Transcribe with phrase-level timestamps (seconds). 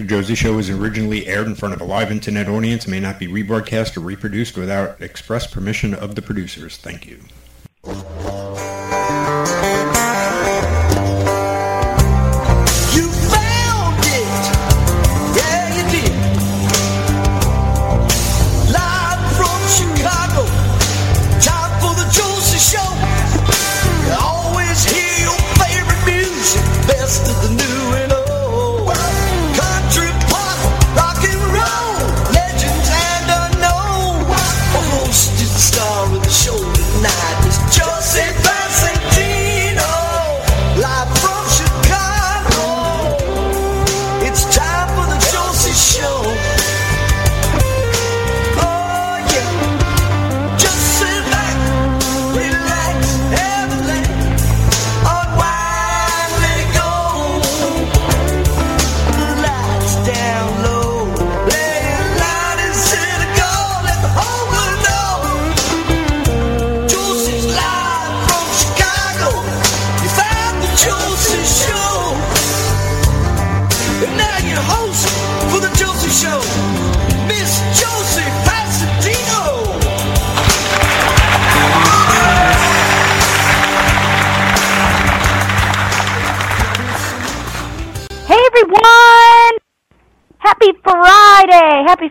[0.00, 3.00] The Josie Show was originally aired in front of a live internet audience and may
[3.00, 6.78] not be rebroadcast or reproduced without express permission of the producers.
[6.78, 7.20] Thank you.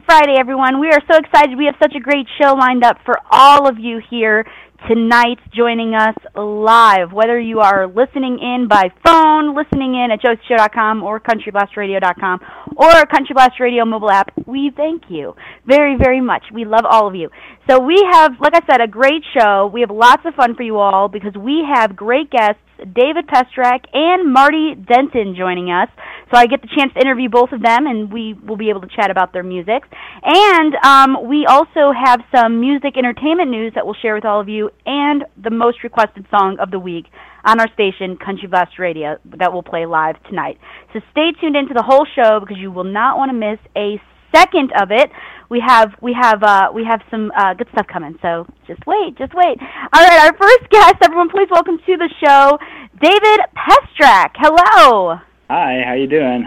[0.09, 0.79] Friday, everyone.
[0.79, 1.55] We are so excited.
[1.55, 4.43] We have such a great show lined up for all of you here
[4.87, 7.13] tonight joining us live.
[7.13, 12.39] Whether you are listening in by phone, listening in at joeshow.com or countryblastradio.com
[12.75, 15.35] or Country Blast Radio mobile app, we thank you
[15.67, 16.41] very, very much.
[16.51, 17.29] We love all of you.
[17.69, 19.69] So we have, like I said, a great show.
[19.71, 23.85] We have lots of fun for you all because we have great guests David Pestrak
[23.93, 25.89] and Marty Denton joining us.
[26.31, 28.81] So I get the chance to interview both of them, and we will be able
[28.81, 29.83] to chat about their music.
[30.23, 34.47] And um, we also have some music entertainment news that we'll share with all of
[34.47, 37.05] you, and the most requested song of the week
[37.45, 40.57] on our station, Country Blast Radio, that we'll play live tonight.
[40.93, 43.99] So stay tuned into the whole show because you will not want to miss a
[44.35, 45.09] second of it.
[45.49, 48.19] We have we have uh, we have some uh, good stuff coming.
[48.21, 49.57] So just wait, just wait.
[49.93, 52.59] All right, our first guest, everyone, please welcome to the show,
[53.01, 54.35] David Pestrak.
[54.35, 55.19] Hello.
[55.51, 56.45] Hi, how you doing?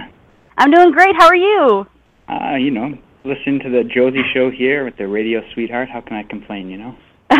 [0.56, 1.16] I'm doing great.
[1.18, 1.84] How are you?
[2.28, 5.88] Uh, you know, listen to the Josie show here with the radio sweetheart.
[5.92, 6.94] How can I complain, you know?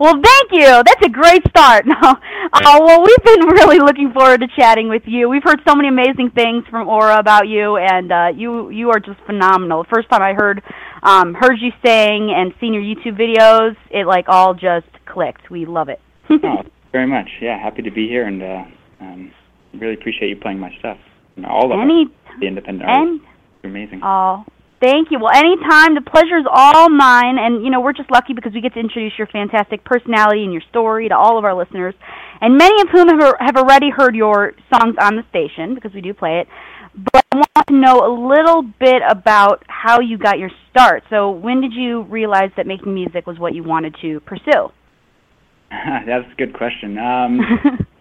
[0.00, 0.66] well, thank you.
[0.66, 1.86] That's a great start.
[2.02, 2.16] No,
[2.52, 5.28] uh, well, we've been really looking forward to chatting with you.
[5.28, 8.98] We've heard so many amazing things from Aura about you, and uh, you you are
[8.98, 9.84] just phenomenal.
[9.84, 10.60] The first time I heard
[11.04, 15.48] um, heard you sing and seen your YouTube videos, it like all just clicked.
[15.48, 16.00] We love it.
[16.30, 17.28] oh, very much.
[17.40, 18.64] Yeah, happy to be here, and uh,
[19.00, 19.32] um,
[19.74, 20.98] really appreciate you playing my stuff.
[21.46, 22.06] all of Any,
[22.40, 23.26] the independent artists.
[23.62, 24.00] You're amazing.
[24.02, 24.44] Oh,
[24.80, 25.18] Thank you.
[25.20, 25.94] Well, anytime.
[25.94, 27.36] The pleasure is all mine.
[27.38, 30.52] And, you know, we're just lucky because we get to introduce your fantastic personality and
[30.52, 31.94] your story to all of our listeners,
[32.40, 36.00] and many of whom have, have already heard your songs on the station because we
[36.00, 36.48] do play it.
[37.12, 41.04] But I want to know a little bit about how you got your start.
[41.10, 44.72] So, when did you realize that making music was what you wanted to pursue?
[45.70, 46.96] That's a good question.
[46.98, 47.38] Um,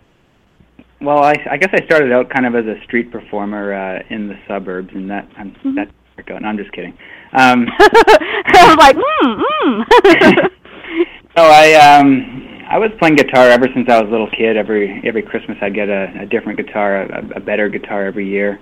[1.01, 4.27] well, I, I guess I started out kind of as a street performer uh, in
[4.27, 5.75] the suburbs, and that um, mm-hmm.
[5.75, 5.89] that
[6.25, 6.45] going.
[6.45, 6.97] I'm just kidding.
[7.33, 10.49] Um, I was like, mm, mm.
[11.37, 14.57] so I um, I was playing guitar ever since I was a little kid.
[14.57, 18.59] Every every Christmas I'd get a, a different guitar, a, a better guitar every year.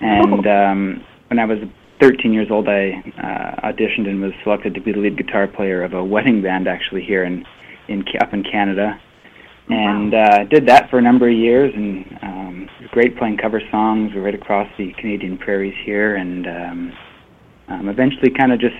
[0.00, 0.50] And oh.
[0.50, 1.58] um, when I was
[2.00, 5.82] 13 years old, I uh, auditioned and was selected to be the lead guitar player
[5.82, 7.44] of a wedding band actually here in
[7.88, 9.00] in up in Canada.
[9.70, 13.36] And uh, did that for a number of years, and um, it was great playing
[13.36, 16.16] cover songs right across the Canadian prairies here.
[16.16, 16.92] And um,
[17.68, 18.76] um, eventually, kind of just,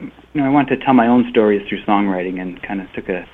[0.00, 3.10] you know, I wanted to tell my own stories through songwriting, and kind of took
[3.10, 3.28] a,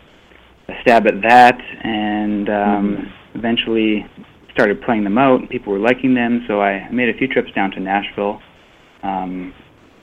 [0.69, 1.59] a stab at that.
[1.84, 3.38] And um, mm-hmm.
[3.38, 4.04] eventually,
[4.53, 5.38] started playing them out.
[5.38, 8.41] And people were liking them, so I made a few trips down to Nashville.
[9.05, 9.55] Um,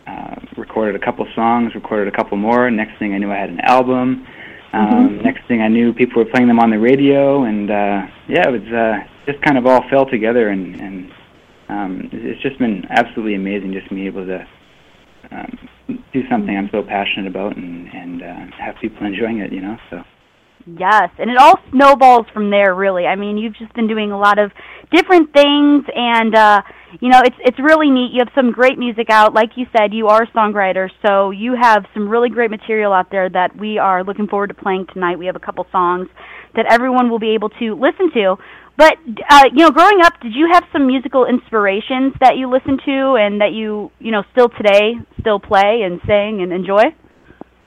[0.08, 2.72] uh, recorded a couple songs, recorded a couple more.
[2.72, 4.26] Next thing I knew, I had an album
[4.72, 5.24] um, mm-hmm.
[5.24, 8.52] Next thing I knew, people were playing them on the radio, and uh, yeah, it
[8.52, 11.12] was uh, just kind of all fell together, and, and
[11.70, 14.48] um, it's just been absolutely amazing just being able to
[15.32, 15.58] um,
[16.14, 19.78] do something I'm so passionate about and and uh, have people enjoying it, you know.
[19.90, 20.04] So.
[20.78, 22.76] Yes, and it all snowballs from there.
[22.76, 24.52] Really, I mean, you've just been doing a lot of
[24.92, 26.62] different things, and uh,
[27.00, 28.12] you know, it's it's really neat.
[28.14, 29.94] You have some great music out, like you said.
[29.94, 33.78] You are a songwriter, so you have some really great material out there that we
[33.78, 35.18] are looking forward to playing tonight.
[35.18, 36.08] We have a couple songs
[36.56, 38.36] that everyone will be able to listen to.
[38.78, 38.98] But
[39.30, 43.16] uh, you know, growing up, did you have some musical inspirations that you listened to
[43.16, 46.84] and that you you know still today still play and sing and enjoy?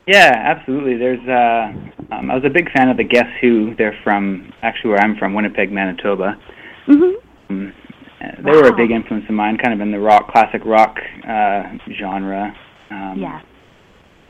[0.07, 0.97] Yeah, absolutely.
[0.97, 3.75] There's uh, um, I was a big fan of the Guess Who.
[3.77, 6.37] They're from actually where I'm from, Winnipeg, Manitoba.
[6.89, 7.13] Mhm.
[7.51, 7.73] Um,
[8.45, 10.97] they were a big influence of mine, kind of in the rock, classic rock
[11.27, 11.63] uh,
[11.99, 12.55] genre.
[12.91, 13.41] Um, Yeah.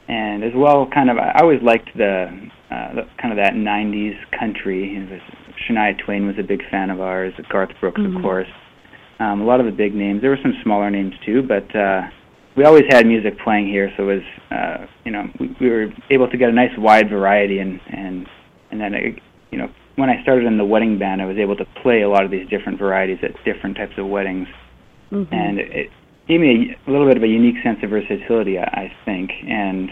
[0.09, 2.29] and as well, kind of, I always liked the,
[2.71, 4.97] uh, the kind of that '90s country.
[4.97, 5.21] It was,
[5.69, 7.33] Shania Twain was a big fan of ours.
[7.51, 8.17] Garth Brooks, Mhm.
[8.17, 8.49] of course.
[9.21, 10.21] Um, a lot of the big names.
[10.21, 12.09] There were some smaller names too, but uh,
[12.57, 15.89] we always had music playing here, so it was, uh, you know, we, we were
[16.11, 18.27] able to get a nice wide variety, and and
[18.71, 19.19] and then, it,
[19.51, 22.09] you know, when I started in the wedding band, I was able to play a
[22.09, 24.49] lot of these different varieties at different types of weddings
[25.13, 25.29] Mhm.
[25.31, 25.91] and it,
[26.27, 29.31] gave me a, a little bit of a unique sense of versatility, I, I think.
[29.47, 29.91] And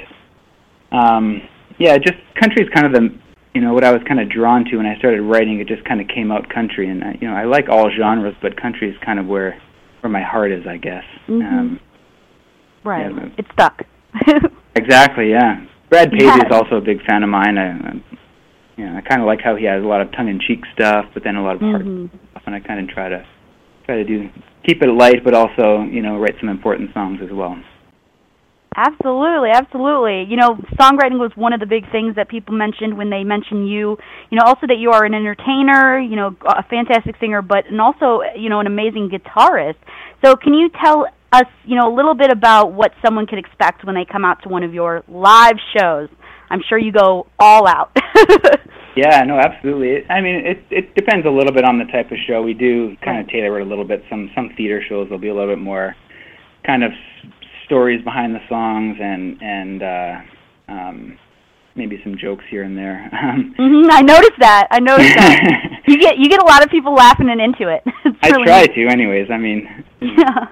[0.92, 1.42] um,
[1.78, 3.10] yeah, just country is kind of the
[3.54, 5.60] you know what I was kind of drawn to when I started writing.
[5.60, 8.34] It just kind of came out country, and I, you know I like all genres,
[8.40, 9.60] but country is kind of where
[10.00, 11.04] where my heart is, I guess.
[11.28, 11.44] Mhm.
[11.44, 11.80] Um,
[12.84, 13.10] right.
[13.10, 13.82] yeah, It's stuck.
[14.76, 15.64] exactly, yeah.
[15.88, 16.46] Brad Paisley Yes.
[16.46, 17.58] is also a big fan of mine.
[17.58, 17.92] I, I
[18.76, 21.22] you know I kind of like how he has a lot of tongue-in-cheek stuff, but
[21.24, 22.08] then a lot of heart Mhm.
[22.30, 23.24] stuff, and I kind of try to
[23.84, 24.28] try to do
[24.66, 27.58] keep it light, but also you know write some important songs as well.
[28.76, 30.22] Absolutely, absolutely.
[30.30, 33.68] You know, songwriting was one of the big things that people mentioned when they mentioned
[33.68, 33.98] you.
[34.30, 37.80] You know, also that you are an entertainer, you know, a fantastic singer, but and
[37.80, 39.74] also, you know, an amazing guitarist.
[40.24, 43.84] So, can you tell us, you know, a little bit about what someone could expect
[43.84, 46.08] when they come out to one of your live shows?
[46.50, 47.96] I'm sure you go all out.
[48.96, 50.04] Yeah, no, absolutely.
[50.10, 52.42] I mean, it it depends a little bit on the type of show.
[52.42, 54.02] We do kind of tailor it a little bit.
[54.10, 55.94] Some some theater shows will be a little bit more
[56.66, 57.32] kind of s-
[57.66, 60.14] stories behind the songs and and uh,
[60.68, 61.18] um,
[61.80, 63.08] maybe some jokes here and there.
[63.20, 64.68] Um, hmm I noticed that.
[64.70, 65.80] I noticed that.
[65.88, 67.82] you get you get a lot of people laughing and into it.
[68.22, 68.74] I really try neat.
[68.74, 69.28] to, anyways.
[69.30, 70.46] I mean, Yeah.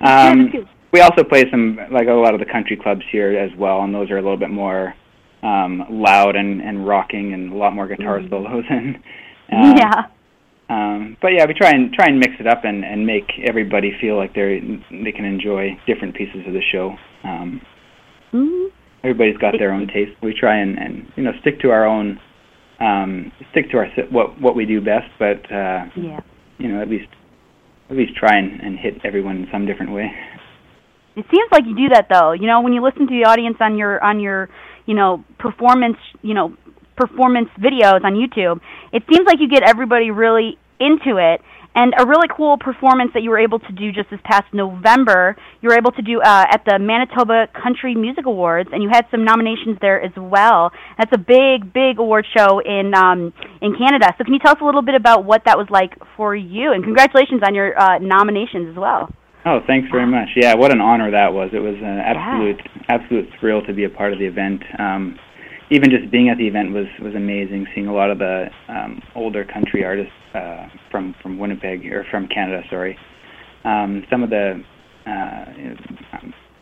[0.00, 0.50] um,
[0.92, 3.94] we also play some like a lot of the country clubs here as well, and
[3.94, 4.94] those are a little bit more
[5.42, 8.30] um, loud and and rocking, and a lot more guitar Mhm.
[8.30, 8.96] solos and.
[9.52, 10.02] uh, yeah.
[10.68, 13.92] Um, but yeah, we try and try and mix it up and, and make everybody
[14.00, 14.60] feel like they
[14.90, 16.96] they can enjoy different pieces of the show.
[17.24, 17.60] Um,
[18.30, 18.66] hmm
[19.04, 20.12] everybody's got their own taste.
[20.22, 22.18] We try and, and you know stick to our own
[22.80, 26.20] um, stick to our what what we do best, but uh, Yeah.
[26.58, 27.08] you know at least
[27.90, 30.10] at least try and, and hit everyone in some different way.
[31.14, 32.32] It seems like you do that though.
[32.32, 34.48] You know, when you listen to the audience on your on your,
[34.86, 36.56] you know, performance, you know,
[36.96, 38.60] performance videos on YouTube,
[38.92, 41.40] it seems like you get everybody really into it.
[41.74, 45.36] And a really cool performance that you were able to do just this past November,
[45.62, 49.06] you were able to do uh, at the Manitoba Country Music Awards, and you had
[49.10, 50.70] some nominations there as well.
[50.98, 53.32] That's a big, big award show in um,
[53.62, 54.12] in Canada.
[54.18, 56.72] So can you tell us a little bit about what that was like for you?
[56.72, 59.08] And congratulations on your uh, nominations as well.
[59.44, 60.28] Oh, thanks very much.
[60.36, 61.50] Yeah, what an honor that was.
[61.52, 64.62] It was an absolute absolute thrill to be a part of the event.
[64.78, 65.18] Um,
[65.70, 67.66] even just being at the event was was amazing.
[67.74, 72.28] Seeing a lot of the um, older country artists uh, from from Winnipeg or from
[72.28, 72.96] Canada, sorry.
[73.64, 74.62] Um, some of the
[75.06, 75.44] uh,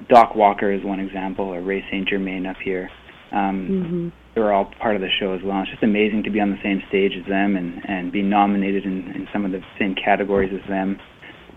[0.09, 2.91] Doc Walker is one example, or Ray Saint Germain up here.
[3.33, 4.09] Um, Mm-hmm.
[4.35, 5.61] they were all part of the show as well.
[5.63, 8.85] It's just amazing to be on the same stage as them and and be nominated
[8.85, 10.99] in, in some of the same categories as them.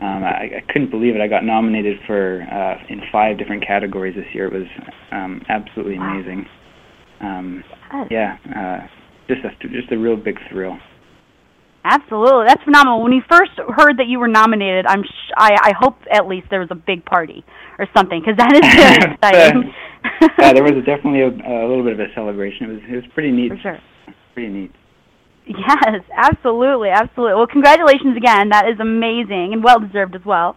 [0.02, 1.22] Um, I, I couldn't believe it.
[1.22, 4.48] I got nominated for uh, in five different categories this year.
[4.48, 4.68] It was
[5.12, 6.46] um, absolutely amazing.
[7.22, 7.64] Um,
[8.12, 8.88] yeah, uh,
[9.28, 10.78] just a just a real big thrill.
[11.86, 13.04] Absolutely, that's phenomenal.
[13.04, 16.48] When you first heard that you were nominated, I'm sh- I, I hope at least
[16.50, 17.44] there was a big party
[17.78, 19.74] or something because that is very exciting.
[20.40, 22.70] yeah, there was definitely a, a little bit of a celebration.
[22.70, 23.52] It was it was pretty neat.
[23.52, 23.80] for sure.
[24.34, 24.72] Pretty neat.
[25.46, 27.36] Yes, absolutely, absolutely.
[27.36, 28.50] Well, congratulations again.
[28.50, 30.56] That is amazing and well deserved as well.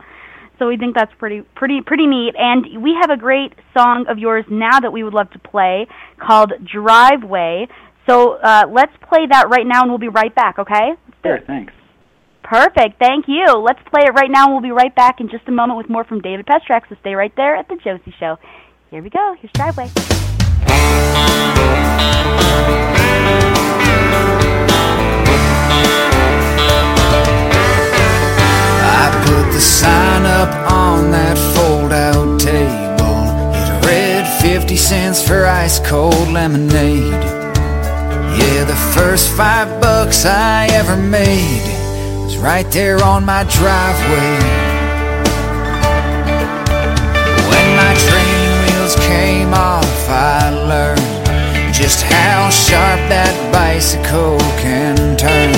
[0.58, 2.34] So we think that's pretty, pretty, pretty neat.
[2.38, 5.86] And we have a great song of yours now that we would love to play
[6.18, 7.66] called "Driveway."
[8.08, 10.58] So uh, let's play that right now, and we'll be right back.
[10.60, 10.92] Okay?
[11.30, 11.72] Let's do Sure, thanks.
[12.42, 13.00] Perfect.
[13.00, 13.44] Thank you.
[13.58, 15.88] Let's play it right now, and we'll be right back in just a moment with
[15.88, 16.88] more from David Pestrak.
[16.88, 18.38] So stay right there at the Josie Show.
[18.90, 19.34] Here we go.
[19.40, 19.90] Here's Driveway.
[28.88, 33.82] I put the sign up on that fold out table.
[33.82, 37.35] It read 50 cents for ice cold lemonade.
[38.38, 41.64] Yeah, the first five bucks I ever made
[42.24, 44.36] was right there on my driveway.
[47.50, 55.52] When my train wheels came off, I learned just how sharp that bicycle can turn.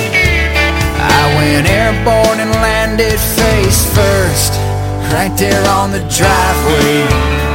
[0.99, 4.53] I went airborne and landed face first,
[5.13, 7.48] right there on the driveway.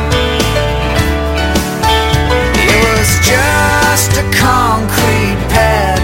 [3.94, 6.02] Just a concrete pad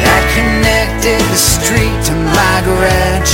[0.00, 3.32] that connected the street to my garage.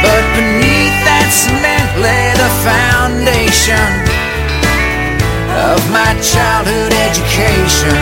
[0.00, 3.92] But beneath that cement lay the foundation
[5.60, 7.92] of my childhood education.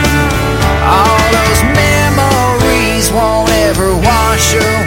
[0.79, 4.84] All those memories won't ever wash away.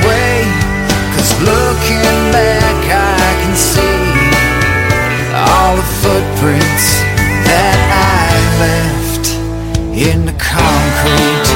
[10.38, 11.48] Concrete.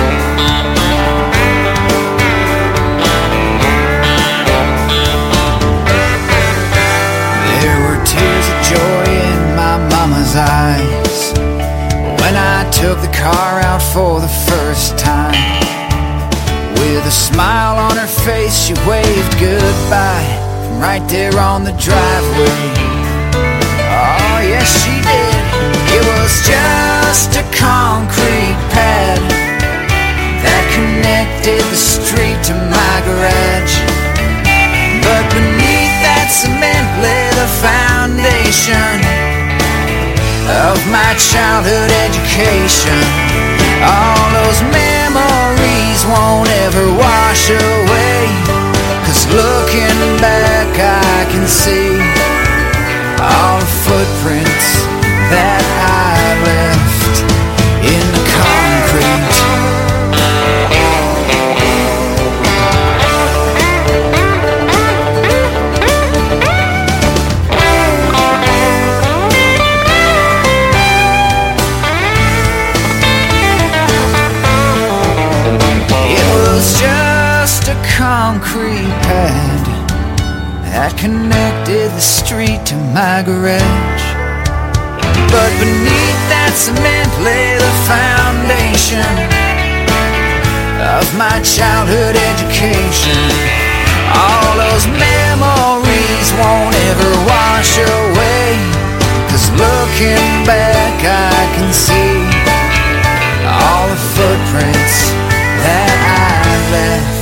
[7.63, 11.33] There were tears of joy in my mama's eyes
[12.21, 15.35] when I took the car out for the first time.
[16.75, 20.31] With a smile on her face, she waved goodbye
[20.67, 22.93] from right there on the driveway.
[23.95, 25.43] Oh, yes, she did.
[25.95, 29.21] It was just a concrete pad
[30.41, 33.77] that connected the street to my garage.
[35.05, 38.97] But beneath that cement lay the foundation
[40.65, 42.97] of my childhood education.
[43.85, 48.25] All those memories won't ever wash away.
[49.05, 51.93] Cause looking back, I can see
[53.21, 54.81] all the footprints
[55.29, 57.02] that I left
[58.01, 59.13] concrete.
[76.15, 79.67] It was just a concrete pad
[80.65, 84.05] that connected the street to my garage.
[85.33, 87.52] But beneath that cement lay
[87.87, 89.07] foundation
[90.83, 93.19] of my childhood education.
[94.15, 98.51] All those memories won't ever wash away.
[99.31, 102.13] Cause looking back, I can see
[103.47, 105.11] all the footprints
[105.65, 107.22] that I left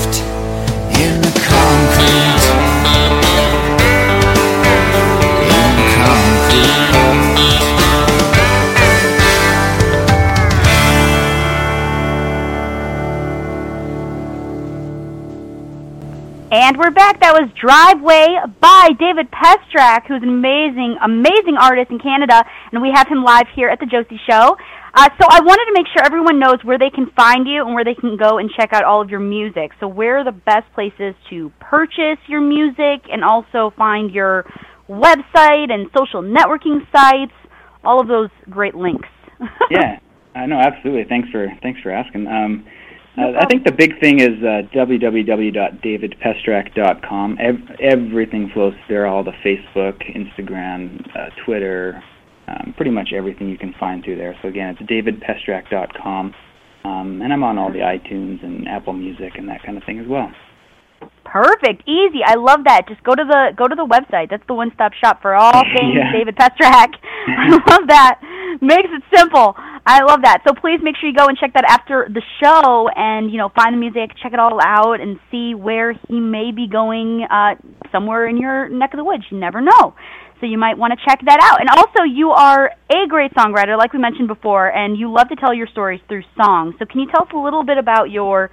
[16.71, 17.19] And we're back.
[17.19, 18.31] That was Driveway
[18.63, 23.49] by David Pestrak, who's an amazing, amazing artist in Canada, and we have him live
[23.57, 24.55] here at the Josie Show.
[24.95, 27.75] Uh, so I wanted to make sure everyone knows where they can find you and
[27.75, 29.73] where they can go and check out all of your music.
[29.81, 34.47] So where are the best places to purchase your music and also find your
[34.89, 37.35] website and social networking sites,
[37.83, 39.09] all of those great links.
[39.73, 39.99] yeah,
[40.37, 41.03] I know absolutely.
[41.09, 42.29] Thanks for thanks for asking.
[42.29, 42.65] Um,
[43.19, 47.39] uh, I think the big thing is uh, www.davidpestrak.com.
[47.41, 49.07] Ev- everything flows there.
[49.07, 52.03] All the Facebook, Instagram, uh, Twitter,
[52.49, 54.35] um, pretty much everything you can find through there.
[54.43, 56.35] So again, it's davidpestrak.com,
[56.85, 59.99] um, and I'm on all the iTunes and Apple Music and that kind of thing
[59.99, 60.31] as well.
[61.25, 62.21] Perfect, easy.
[62.27, 62.87] I love that.
[62.89, 64.29] Just go to the go to the website.
[64.31, 66.13] That's the one-stop shop for all things Yeah.
[66.13, 66.89] David Pestrak.
[67.29, 68.21] I love that.
[68.61, 69.55] Makes it simple.
[69.87, 70.43] I love that.
[70.47, 73.49] So please make sure you go and check that after the show, and you know
[73.57, 77.55] find the music, check it all out, and see where he may be going uh,
[77.91, 79.25] somewhere in your neck of the woods.
[79.31, 79.95] You never know.
[80.41, 81.61] So you might want to check that out.
[81.61, 85.37] And also, you are a great songwriter, like we mentioned before, and you love to
[85.37, 86.75] tell your stories through songs.
[86.79, 88.51] So can you tell us a little bit about your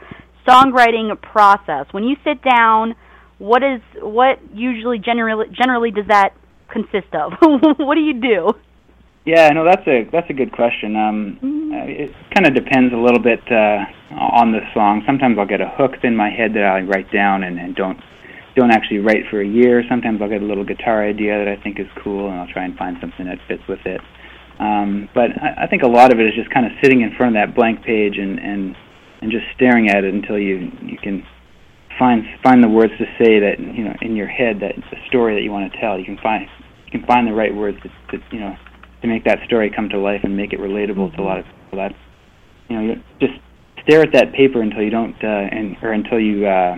[0.48, 1.86] songwriting process?
[1.92, 2.96] When you sit down,
[3.40, 6.32] what is what usually generally generally does that
[6.72, 7.34] consist of?
[7.78, 8.54] what do you do?
[9.28, 10.96] Yeah, no, that's a that's a good question.
[10.96, 11.38] Um,
[11.76, 13.84] uh, it kind of depends a little bit uh,
[14.16, 15.04] on the song.
[15.06, 18.00] Sometimes I'll get a hook in my head that I write down and, and don't
[18.56, 19.84] don't actually write for a year.
[19.90, 22.64] Sometimes I'll get a little guitar idea that I think is cool, and I'll try
[22.64, 24.00] and find something that fits with it.
[24.60, 27.12] Um, but I, I think a lot of it is just kind of sitting in
[27.18, 28.78] front of that blank page and and
[29.20, 31.28] and just staring at it until you you can
[32.00, 35.36] find find the words to say that you know in your head that the story
[35.36, 36.00] that you want to tell.
[36.00, 36.48] You can find
[36.86, 38.56] you can find the right words to, to you know
[39.02, 41.46] to make that story come to life and make it relatable to a lot of
[41.46, 41.80] people.
[41.80, 41.94] That
[42.70, 43.40] you know, you just
[43.84, 46.76] stare at that paper until you don't, uh, and or until you uh,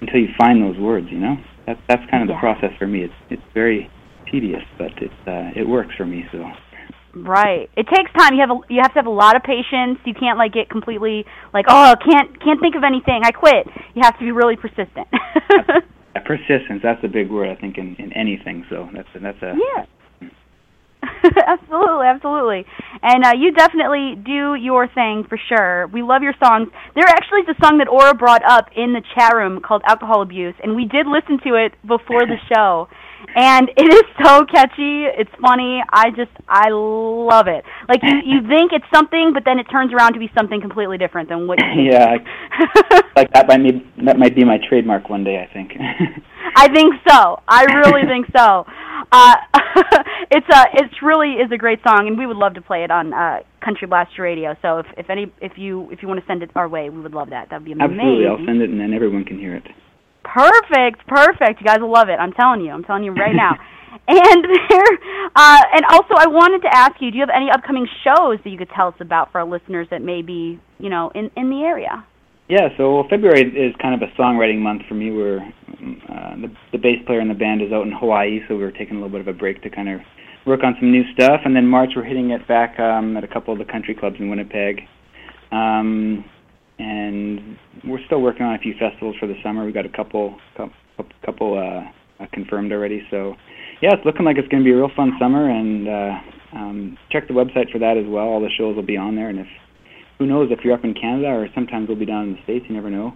[0.00, 1.08] until you find those words.
[1.10, 1.36] You know,
[1.66, 2.40] that that's kind of the Yeah.
[2.40, 3.02] process for me.
[3.02, 3.90] It's it's very
[4.30, 6.24] tedious, but it's uh, it works for me.
[6.32, 6.44] So
[7.14, 7.70] Right.
[7.76, 8.34] It takes time.
[8.34, 9.98] You have a, you have to have a lot of patience.
[10.04, 11.24] You can't like get completely
[11.54, 13.22] like, oh, can't can't think of anything.
[13.24, 13.66] I quit.
[13.94, 15.08] You have to be really persistent.
[16.26, 16.80] persistence.
[16.82, 18.66] That's a big word, I think, in, in anything.
[18.68, 19.84] So that's a, that's a yeah.
[21.46, 22.64] absolutely, absolutely.
[23.02, 25.86] And uh, you definitely do your thing for sure.
[25.88, 26.68] We love your songs.
[26.94, 30.22] There actually is a song that Aura brought up in the chat room called Alcohol
[30.22, 32.88] Abuse, and we did listen to it before the show
[33.34, 35.04] and it is so catchy.
[35.06, 35.82] It's funny.
[35.92, 37.64] I just I love it.
[37.88, 40.98] Like you you think it's something, but then it turns around to be something completely
[40.98, 41.58] different than what.
[41.58, 42.16] You yeah,
[43.16, 45.38] like that might be that might be my trademark one day.
[45.38, 45.72] I think.
[46.56, 47.40] I think so.
[47.46, 48.64] I really think so.
[49.10, 49.36] Uh,
[50.30, 52.90] it's a it's really is a great song, and we would love to play it
[52.90, 54.54] on uh, Country Blaster Radio.
[54.60, 57.00] So if if any if you if you want to send it our way, we
[57.00, 57.48] would love that.
[57.50, 57.98] That'd be amazing.
[58.00, 59.64] Absolutely, I'll send it, and then everyone can hear it.
[60.24, 61.60] Perfect, perfect.
[61.60, 62.20] You guys will love it.
[62.20, 62.70] I'm telling you.
[62.70, 63.56] I'm telling you right now.
[64.08, 64.92] and there,
[65.34, 68.50] uh, and also, I wanted to ask you: Do you have any upcoming shows that
[68.50, 71.48] you could tell us about for our listeners that may be, you know, in in
[71.48, 72.04] the area?
[72.48, 75.10] Yeah, so February is kind of a songwriting month for me.
[75.10, 78.64] Where uh, the the bass player in the band is out in Hawaii, so we
[78.64, 80.00] are taking a little bit of a break to kind of
[80.46, 81.42] work on some new stuff.
[81.44, 84.16] And then March, we're hitting it back um, at a couple of the country clubs
[84.18, 84.80] in Winnipeg.
[85.52, 86.24] Um,
[86.78, 89.66] and we're still working on a few festivals for the summer.
[89.66, 90.74] We've got a couple couple,
[91.26, 93.02] couple uh, confirmed already.
[93.10, 93.34] So
[93.82, 95.50] yeah, it's looking like it's going to be a real fun summer.
[95.50, 98.24] And uh, um, check the website for that as well.
[98.24, 99.28] All the shows will be on there.
[99.28, 99.46] And if
[100.18, 102.64] who knows if you're up in Canada or sometimes we'll be down in the states,
[102.68, 103.12] you never know.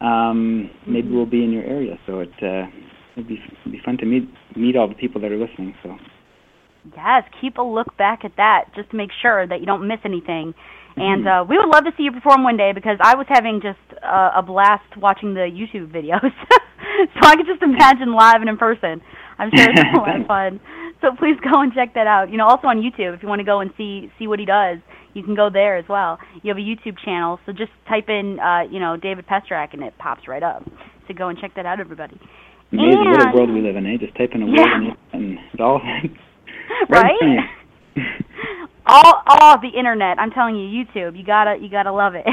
[0.00, 1.98] Um, maybe we'll be in your area.
[2.06, 2.66] So it uh,
[3.16, 5.74] it'd be it'd be fun to meet meet all the people that are listening.
[5.82, 5.96] So.
[6.96, 10.00] Yes, keep a look back at that just to make sure that you don't miss
[10.04, 10.52] anything
[10.96, 13.60] and uh, we would love to see you perform one day because I was having
[13.62, 16.20] just uh, a blast watching the YouTube videos.
[16.50, 19.00] so I could just imagine live and in person.
[19.38, 20.60] I'm sure it's a lot of fun.
[21.02, 22.30] So please go and check that out.
[22.30, 24.46] You know, also on YouTube, if you want to go and see see what he
[24.46, 24.78] does,
[25.14, 26.18] you can go there as well.
[26.42, 29.82] You have a YouTube channel, so just type in, uh, you know, David Pestrak, and
[29.82, 30.62] it pops right up.
[31.06, 32.18] So go and check that out, everybody.
[32.72, 33.98] Amazing and, what a world we live in, eh?
[34.00, 34.88] Just type in a yeah.
[34.88, 35.80] word and it's all
[36.88, 37.14] right.
[38.86, 40.18] all all the internet.
[40.18, 41.18] I'm telling you, YouTube.
[41.18, 42.24] You gotta you gotta love it.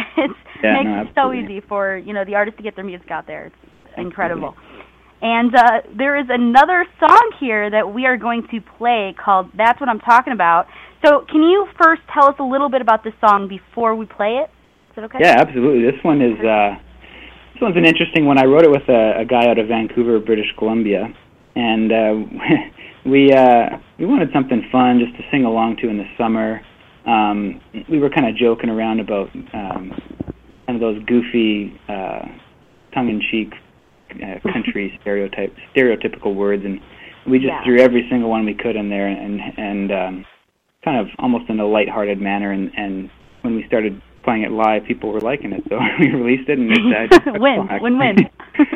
[0.61, 2.83] It yeah, makes no, it so easy for you know the artists to get their
[2.83, 3.47] music out there.
[3.47, 3.55] It's
[3.97, 4.55] incredible.
[5.21, 9.79] And uh, there is another song here that we are going to play called "That's
[9.79, 10.67] What I'm Talking About."
[11.05, 14.39] So, can you first tell us a little bit about this song before we play
[14.43, 14.49] it?
[14.91, 15.17] Is that okay?
[15.19, 15.83] Yeah, absolutely.
[15.83, 16.79] This one is uh,
[17.53, 18.37] this one's an interesting one.
[18.39, 21.13] I wrote it with a, a guy out of Vancouver, British Columbia,
[21.55, 22.13] and uh,
[23.05, 26.61] we uh, we wanted something fun just to sing along to in the summer.
[27.05, 29.91] Um, we were kind of joking around about um,
[30.65, 32.21] kind of those goofy, uh,
[32.93, 33.53] tongue-in-cheek
[34.11, 36.79] uh, country stereotype stereotypical words, and
[37.27, 37.63] we just Yeah.
[37.63, 40.25] threw every single one we could in there, and and um,
[40.83, 42.51] kind of almost in a lighthearted manner.
[42.51, 43.09] And and
[43.41, 46.71] when we started playing it live, people were liking it, so we released it, and
[46.75, 48.15] it uh, win, win, win.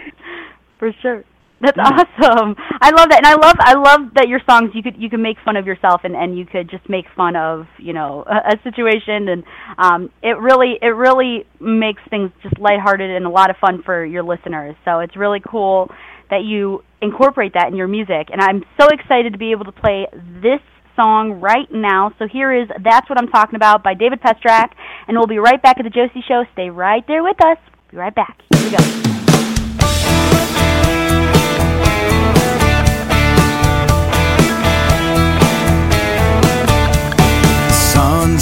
[0.80, 1.24] For sure.
[1.62, 2.56] That's awesome.
[2.82, 5.22] I love that, and I love I love that your songs you could you can
[5.22, 8.56] make fun of yourself and and you could just make fun of you know a,
[8.56, 9.44] a situation and
[9.78, 14.04] um it really it really makes things just lighthearted and a lot of fun for
[14.06, 14.76] your listeners.
[14.84, 15.90] So it's really cool
[16.30, 19.72] that you incorporate that in your music, and I'm so excited to be able to
[19.72, 20.08] play
[20.42, 20.60] this
[20.96, 22.12] song right now.
[22.20, 24.72] So here is That's What I'm Talking About by David Pestrak,
[25.08, 26.44] and we'll be right back at the Josie Show.
[26.54, 27.58] Stay right there with us.
[27.90, 28.42] Be right back.
[28.54, 29.23] Here we go.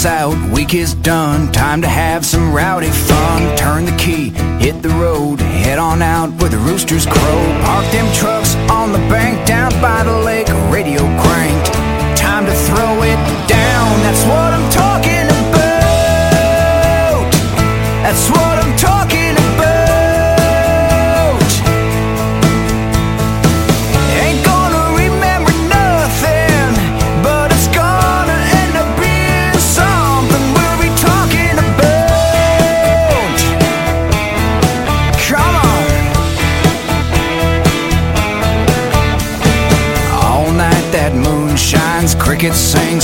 [0.02, 3.56] Sun's out, week is done, time to have some rowdy fun.
[3.56, 7.60] Turn the key, hit the road, head on out where the roosters crow.
[7.62, 11.72] Park them trucks on the bank down by the lake, radio cranked.
[12.18, 17.30] Time to throw it down, that's what I'm talking about.
[18.02, 18.61] That's what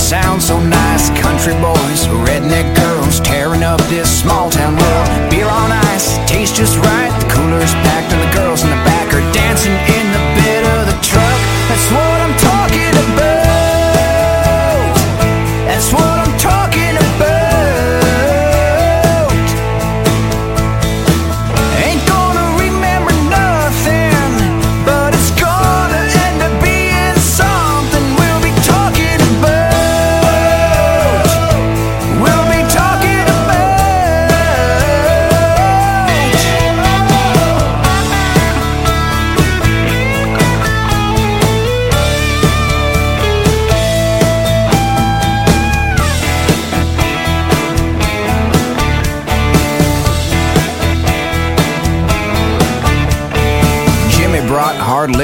[0.08, 1.10] sound so nice.
[1.20, 4.47] Country boys, redneck girls, tearing up this small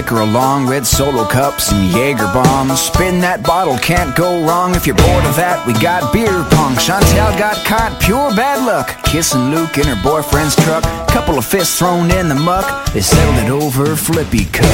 [0.05, 2.81] liquor along, with solo cups and Jaeger bombs.
[2.81, 4.75] Spin that bottle, can't go wrong.
[4.75, 6.75] If you're bored of that, we got beer pong.
[6.75, 9.03] Chantel got caught, pure bad luck.
[9.05, 10.85] Kissing Luke in her boyfriend's truck.
[11.09, 12.67] Couple of fists thrown in the muck.
[12.93, 14.65] They settled it over Flippy Cup.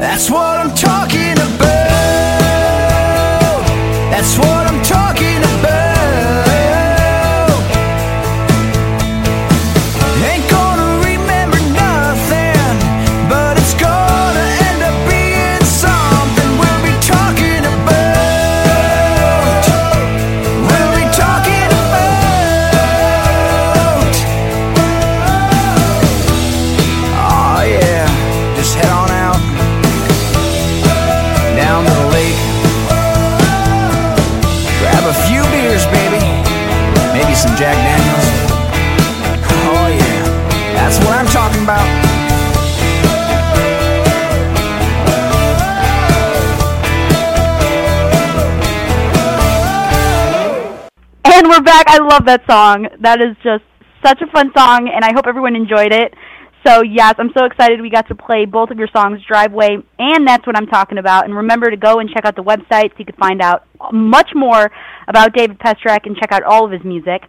[0.00, 1.98] That's what I'm talking about.
[4.10, 5.87] That's what I'm talking about.
[51.98, 52.86] I love that song.
[53.00, 53.64] That is just
[54.04, 56.14] such a fun song, and I hope everyone enjoyed it.
[56.64, 60.26] So, yes, I'm so excited we got to play both of your songs, Driveway, and
[60.26, 61.24] That's What I'm Talking About.
[61.24, 64.30] And remember to go and check out the website so you can find out much
[64.34, 64.70] more
[65.08, 67.22] about David Pestrak and check out all of his music.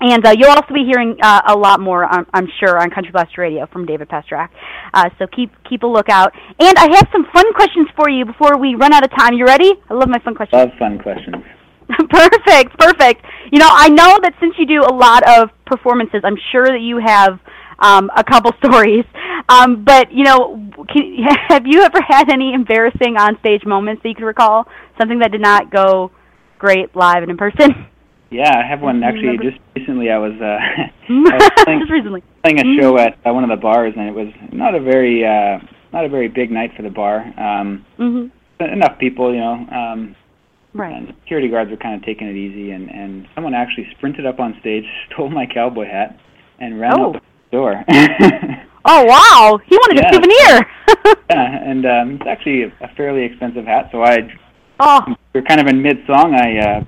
[0.00, 3.12] And uh, you'll also be hearing uh, a lot more, I'm, I'm sure, on Country
[3.12, 4.48] Blast Radio from David Pestrak.
[4.92, 6.32] Uh, so keep keep a lookout.
[6.58, 9.34] And I have some fun questions for you before we run out of time.
[9.34, 9.72] You ready?
[9.88, 10.58] I love my fun questions.
[10.58, 11.44] Love fun questions.
[12.10, 13.24] perfect, perfect.
[13.52, 16.80] You know, I know that since you do a lot of performances, I'm sure that
[16.80, 17.38] you have
[17.78, 19.04] um, a couple stories.
[19.48, 21.16] Um, but you know, can,
[21.48, 24.66] have you ever had any embarrassing onstage moments that you can recall?
[24.98, 26.10] Something that did not go
[26.58, 27.86] great live and in person.
[28.30, 29.28] Yeah, I have one actually.
[29.38, 29.50] remember?
[29.50, 30.58] Just recently, I was uh,
[31.08, 32.22] I was playing, Just recently.
[32.42, 32.80] playing a Mhm.
[32.80, 35.58] show at uh, one of the bars, and it was not a very uh,
[35.92, 37.22] not a very big night for the bar.
[37.38, 38.30] Um, Mhm.
[38.58, 39.64] enough people, you know.
[39.70, 40.16] Um,
[40.76, 40.94] Right.
[40.94, 44.38] and security guards were kind of taking it easy, and and someone actually sprinted up
[44.40, 46.18] on stage, stole my cowboy hat,
[46.60, 47.06] and ran Oh.
[47.06, 47.84] out the door.
[48.88, 50.10] Oh wow, he wanted Yeah.
[50.10, 51.16] a souvenir.
[51.30, 54.18] yeah, and um, it's actually a, a fairly expensive hat, so I
[54.78, 55.00] oh,
[55.34, 56.34] We're kind of in mid song.
[56.36, 56.84] I uh,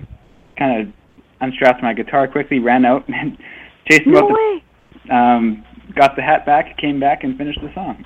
[0.57, 0.94] kind of
[1.40, 3.37] unstrapped my guitar quickly, ran out, and
[3.90, 4.62] chased him no out the way.
[5.11, 5.64] um,
[5.96, 8.01] got the hat back, came back, and finished the song.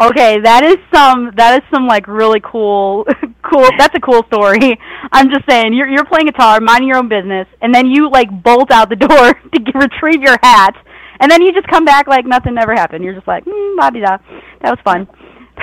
[0.00, 3.04] Okay, that is some that is some like really cool
[3.42, 4.78] cool that's a cool story.
[5.12, 8.28] I'm just saying you're you're playing guitar, minding your own business, and then you like
[8.42, 10.74] bolt out the door to get, retrieve your hat,
[11.20, 13.04] and then you just come back like nothing ever happened.
[13.04, 13.76] You're just like, mm.
[13.76, 14.22] That
[14.64, 15.06] was fun.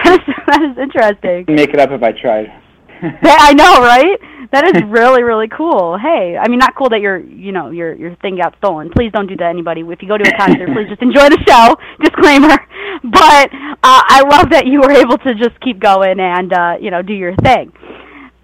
[0.03, 1.45] That is that is interesting.
[1.47, 2.58] Make it up if I tried.
[3.23, 4.19] I know, right?
[4.51, 5.97] That is really, really cool.
[5.97, 8.89] Hey, I mean, not cool that your, you know, your your thing got stolen.
[8.89, 9.81] Please don't do that, anybody.
[9.81, 11.75] If you go to a concert, please just enjoy the show.
[12.01, 12.57] Disclaimer.
[13.03, 16.91] But uh, I love that you were able to just keep going and, uh, you
[16.91, 17.71] know, do your thing.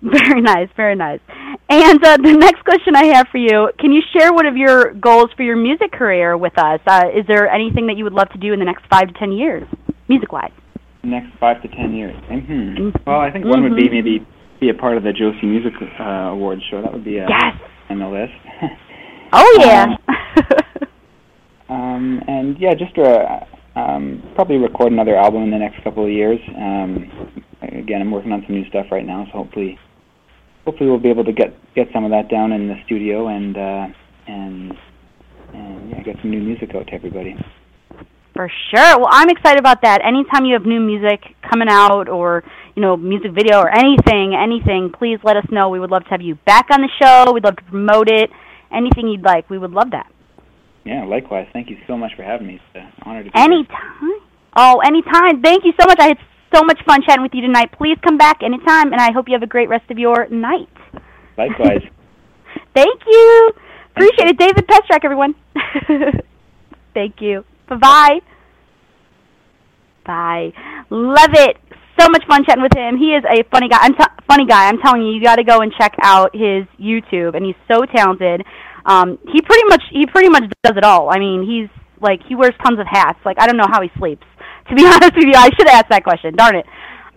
[0.02, 1.20] Very nice, very nice.
[1.68, 4.94] And uh, the next question I have for you: Can you share one of your
[4.94, 6.80] goals for your music career with us?
[6.86, 9.14] Uh, is there anything that you would love to do in the next five to
[9.18, 9.64] ten years,
[10.08, 10.52] music-wise?
[11.04, 12.16] Next five to ten years.
[12.30, 13.92] hmm Well, I think one would be Mhm.
[13.92, 14.28] maybe
[14.60, 16.82] be a part of the Josie Music uh, Awards show.
[16.82, 17.56] That would be uh, Yes.
[17.90, 18.34] on the list.
[19.38, 19.96] Oh yeah.
[21.68, 23.40] um, and yeah, just uh,
[23.78, 26.40] um, probably record another album in the next couple of years.
[26.56, 27.12] Um,
[27.62, 29.78] again, I'm working on some new stuff right now, so hopefully,
[30.64, 33.58] hopefully we'll be able to get get some of that down in the studio and
[33.58, 33.88] uh,
[34.28, 34.74] and
[35.54, 37.36] and yeah, get some new music out to everybody.
[38.36, 39.00] For sure.
[39.00, 40.04] Well, I'm excited about that.
[40.04, 42.44] Anytime you have new music coming out or,
[42.76, 45.70] you know, music video or anything, anything, please let us know.
[45.70, 47.32] We would love to have you back on the show.
[47.32, 48.30] We'd love to promote it.
[48.76, 50.12] Anything you'd like, we would love that.
[50.84, 51.48] Yeah, likewise.
[51.54, 52.56] Thank you so much for having me.
[52.56, 53.46] It's an honor to be here.
[53.46, 54.20] Anytime.
[54.58, 55.42] Oh, anytime.
[55.42, 55.98] Thank you so much.
[56.02, 56.18] I had
[56.54, 57.72] so much fun chatting with you tonight.
[57.78, 60.68] Please come back anytime, and I hope you have a great rest of your night.
[61.38, 61.84] Likewise.
[62.76, 63.52] Thank you.
[63.92, 64.38] Appreciate it.
[64.38, 65.36] David Pestrak, everyone.
[66.94, 67.46] Thank you.
[67.70, 68.20] Bye-bye.
[70.06, 70.54] Bye.
[70.90, 71.58] Love it.
[72.00, 72.98] So much fun chatting with him.
[72.98, 73.80] He is a funny guy.
[73.82, 74.68] I'm t- funny guy.
[74.68, 77.86] I'm telling you, you got to go and check out his YouTube, and he's so
[77.86, 78.44] talented.
[78.86, 81.10] Um, he pretty much he pretty much does it all.
[81.10, 81.70] I mean, he's
[82.02, 83.20] like he wears tons of hats.
[83.26, 84.26] Like I don't know how he sleeps.
[84.70, 86.36] To be honest with you, I should have asked that question.
[86.36, 86.66] Darn it.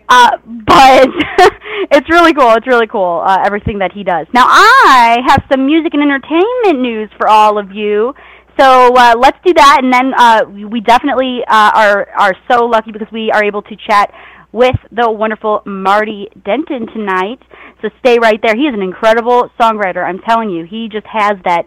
[0.08, 0.30] Uh,
[0.66, 1.08] but
[1.92, 2.52] it's really cool.
[2.54, 4.26] It's really cool, uh, everything that he does.
[4.32, 8.14] Now, I have some music and entertainment news for all of you.
[8.58, 12.90] So uh, let's do that, and then uh, we- definitely uh, are are so lucky
[12.92, 14.10] because we are able to chat
[14.52, 17.38] with the wonderful Marty Denton tonight.
[17.82, 18.56] So stay right there.
[18.56, 20.04] He is an incredible songwriter.
[20.04, 21.66] I'm telling you, he just has that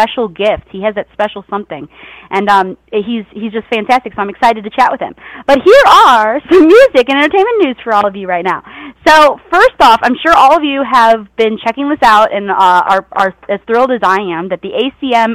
[0.00, 0.64] special gift.
[0.72, 1.88] He has that special something,
[2.30, 4.14] and um, he's he's just fantastic.
[4.14, 5.14] So I'm excited to chat with him.
[5.46, 8.62] But here are some music and entertainment news for all of you right now.
[9.06, 12.54] So first off, I'm sure all of you have been checking this out and uh,
[12.56, 15.34] are are as thrilled as I am that the ACM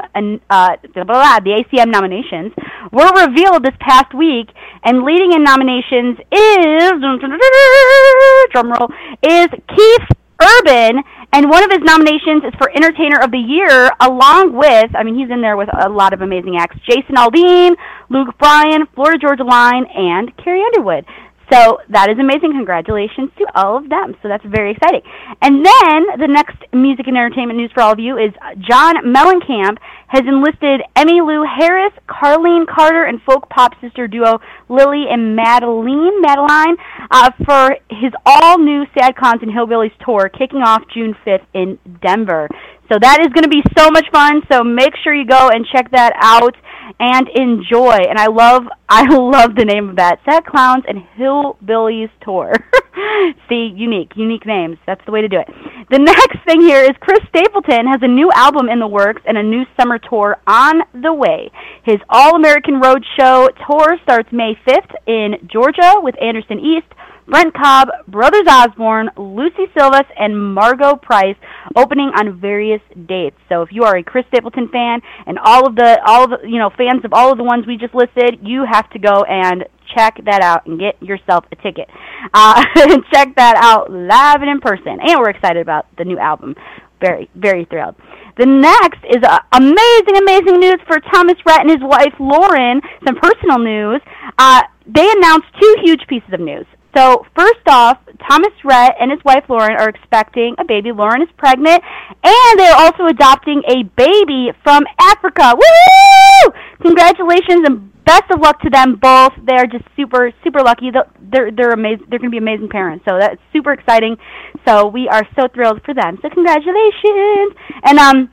[0.49, 2.54] uh, blah, blah, blah, the ACM nominations
[2.91, 4.49] were revealed this past week,
[4.84, 6.93] and leading in nominations is
[8.54, 8.89] drumroll
[9.23, 10.08] is Keith
[10.41, 11.01] Urban,
[11.36, 15.19] and one of his nominations is for Entertainer of the Year, along with, I mean,
[15.19, 17.76] he's in there with a lot of amazing acts Jason Aldean,
[18.10, 21.04] Luke Bryan, Florida Georgia Line, and Carrie Underwood.
[21.51, 22.53] So that is amazing.
[22.53, 24.15] Congratulations to all of them.
[24.21, 25.01] So that's very exciting.
[25.41, 29.77] And then the next music and entertainment news for all of you is John Mellencamp
[30.08, 36.77] has enlisted Emmylou Harris, Carlene Carter, and folk pop sister duo Lily and Madeline Madeline
[37.12, 41.77] uh, for his all new Sad Clowns and Hillbillies tour kicking off June 5th in
[42.01, 42.47] Denver.
[42.91, 44.41] So that is going to be so much fun.
[44.52, 46.56] So make sure you go and check that out
[47.00, 47.98] and enjoy.
[48.10, 50.19] And I love, I love the name of that.
[50.26, 52.54] Sad Clowns and Hillbillies Tour.
[53.50, 54.78] See, unique, unique names.
[54.86, 55.48] That's the way to do it.
[55.89, 59.38] The next thing here is Chris Stapleton has a new album in the works and
[59.38, 61.52] a new summer tour on the way.
[61.84, 66.88] His All American Road Show tour starts May 5th in Georgia with Anderson East,
[67.27, 71.35] Brent Cobb, Brothers Osborne, Lucie Silvas, and Margo Price
[71.75, 73.38] opening on various dates.
[73.49, 76.47] So if you are a Chris Stapleton fan and all of the all of the,
[76.47, 79.23] you know fans of all of the ones we just listed, you have to go
[79.23, 81.89] and check that out and get yourself a ticket.
[82.33, 84.99] Uh, and check that out live and in person.
[85.01, 86.55] And we're excited about the new album.
[87.01, 87.95] Very, very thrilled.
[88.38, 92.81] The next is uh, amazing, amazing news for Thomas Rhett and his wife Lauren.
[93.05, 94.01] Some personal news.
[94.38, 96.65] Uh, they announced two huge pieces of news.
[96.95, 100.91] So first off, Thomas Rhett and his wife Lauren are expecting a baby.
[100.91, 101.84] Lauren is pregnant,
[102.23, 105.55] and they're also adopting a baby from Africa.
[105.55, 106.53] Woo!
[106.81, 109.34] Congratulations and best of luck to them both.
[109.43, 110.91] They're just super, super lucky.
[110.91, 112.05] They're they're amazing.
[112.10, 113.03] They're going to be amazing parents.
[113.08, 114.17] So that's super exciting.
[114.65, 116.17] So we are so thrilled for them.
[116.21, 117.53] So congratulations.
[117.84, 118.31] And um,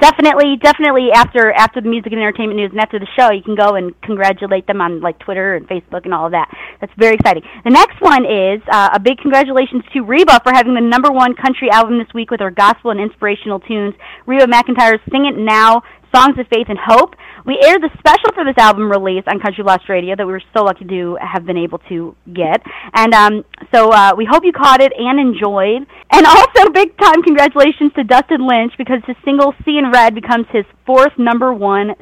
[0.00, 3.54] definitely definitely after after the music and entertainment news and after the show you can
[3.54, 6.48] go and congratulate them on like twitter and facebook and all of that.
[6.80, 7.42] That's very exciting.
[7.64, 11.34] The next one is uh, a big congratulations to reba for having the number one
[11.34, 13.94] country album this week with her gospel and inspirational tunes.
[14.26, 15.82] Reba mcentire's sing it now
[16.14, 19.64] songs of faith and hope we aired the special for this album release on Country
[19.64, 22.62] Blast Radio that we were so lucky to have been able to get.
[22.94, 23.44] And um,
[23.74, 25.86] so uh, we hope you caught it and enjoyed.
[26.10, 30.64] And also, big time congratulations to Dustin Lynch because his single "Seein' Red" becomes his
[30.86, 31.94] fourth number one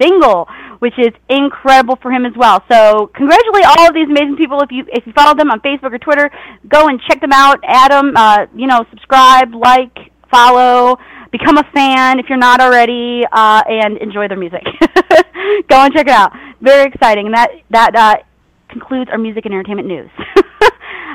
[0.00, 2.62] single, which is incredible for him as well.
[2.70, 4.60] So congratulate all of these amazing people.
[4.62, 6.30] If you if you follow them on Facebook or Twitter,
[6.66, 7.60] go and check them out.
[7.64, 9.96] Add them, uh, you know, subscribe, like,
[10.30, 10.98] follow
[11.30, 14.64] become a fan if you're not already, uh, and enjoy their music.
[15.68, 16.32] Go and check it out.
[16.60, 17.26] Very exciting.
[17.26, 18.16] And that that uh,
[18.68, 20.10] concludes our music and entertainment news.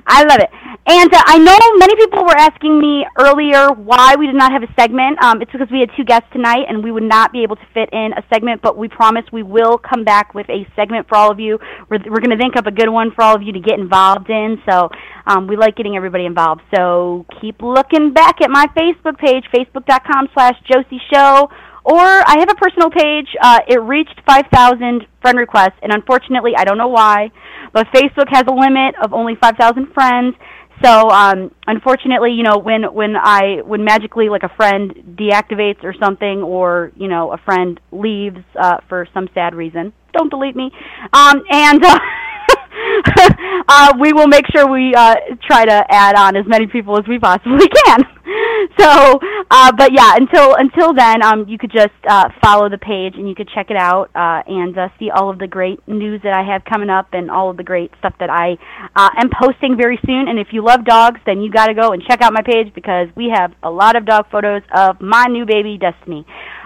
[0.06, 0.49] I love it.
[0.86, 4.63] And uh, I know many people were asking me earlier why we did not have
[4.63, 5.21] a segment.
[5.23, 7.65] Um, it's because we had two guests tonight and we would not be able to
[7.73, 11.15] fit in a segment, but we promise we will come back with a segment for
[11.15, 11.58] all of you.
[11.89, 13.79] We're, we're going to think up a good one for all of you to get
[13.79, 14.62] involved in.
[14.69, 14.89] So
[15.25, 16.62] um, we like getting everybody involved.
[16.75, 21.49] So keep looking back at my Facebook page, facebook.com slash Josie Show.
[21.86, 23.28] Or I have a personal page.
[23.41, 27.30] Uh, it reached 5,000 friend requests, and unfortunately, I don't know why,
[27.74, 30.36] but Facebook has a limit of only 5,000 friends.
[30.84, 35.93] So, um, unfortunately, you know, when when I when magically like a friend deactivates or
[36.02, 40.72] something, or you know, a friend leaves uh, for some sad reason, don't delete me.
[41.13, 42.00] Um, and uh,
[43.67, 47.07] uh, we will make sure we uh, try to add on as many people as
[47.07, 48.03] we possibly can.
[48.79, 49.19] so,
[49.51, 53.27] uh, but yeah, until until then, um, you could just uh, follow the page and
[53.27, 56.33] you could check it out uh, and uh, see all of the great news that
[56.33, 58.57] I have coming up and all of the great stuff that I
[58.95, 60.27] uh, am posting very soon.
[60.27, 62.73] And if you love dogs, then you got to go and check out my page
[62.73, 66.25] because we have a lot of dog photos of my new baby Destiny.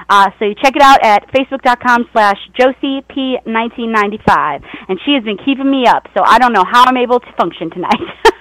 [0.09, 4.63] Uh, so you check it out at facebook.com slash josiep1995.
[4.87, 7.31] And she has been keeping me up, so I don't know how I'm able to
[7.37, 7.99] function tonight.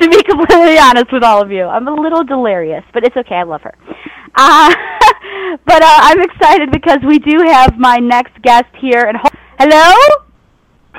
[0.00, 1.64] to be completely honest with all of you.
[1.64, 3.36] I'm a little delirious, but it's okay.
[3.36, 3.74] I love her.
[4.36, 4.70] Uh,
[5.66, 9.04] but uh, I'm excited because we do have my next guest here.
[9.04, 9.28] And ho-
[9.58, 9.94] Hello?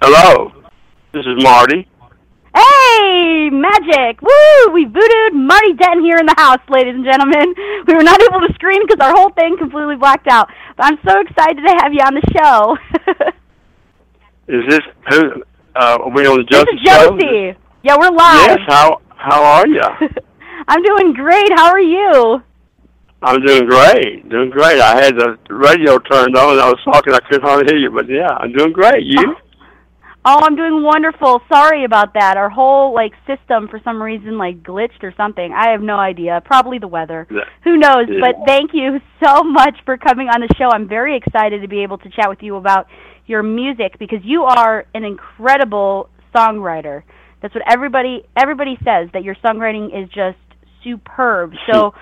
[0.02, 0.52] Hello.
[1.14, 1.88] This is Marty.
[2.56, 4.22] Hey, magic!
[4.22, 4.72] Woo!
[4.72, 7.54] We voodooed Marty Denton here in the house, ladies and gentlemen.
[7.86, 10.48] We were not able to screen because our whole thing completely blacked out.
[10.78, 12.78] But I'm so excited to have you on the show.
[14.48, 15.44] is this who?
[15.76, 17.52] Uh, are we on the Josie This is Josie.
[17.52, 17.60] Show?
[17.84, 18.58] Yeah, we're live.
[18.58, 18.60] Yes.
[18.68, 19.82] How How are you?
[20.70, 21.52] I'm doing great.
[21.58, 22.42] How are you?
[23.22, 24.80] I'm doing great, doing great.
[24.80, 27.14] I had the radio turned on and I was talking.
[27.14, 29.04] I couldn't hardly hear you, but yeah, I'm doing great.
[29.04, 29.36] You?
[30.28, 31.40] Oh, I'm doing wonderful.
[31.48, 32.36] Sorry about that.
[32.36, 35.54] Our whole like system for some reason like glitched or something.
[35.54, 36.42] I have no idea.
[36.44, 37.28] Probably the weather.
[37.30, 37.42] Yeah.
[37.64, 38.08] Who knows?
[38.10, 38.22] Yeah.
[38.22, 40.70] But thank you so much for coming on the show.
[40.72, 42.88] I'm very excited to be able to chat with you about
[43.28, 47.04] your music because you are an incredible songwriter.
[47.44, 50.40] That's what everybody everybody says that your songwriting is just
[50.84, 51.54] superb.
[51.72, 51.94] So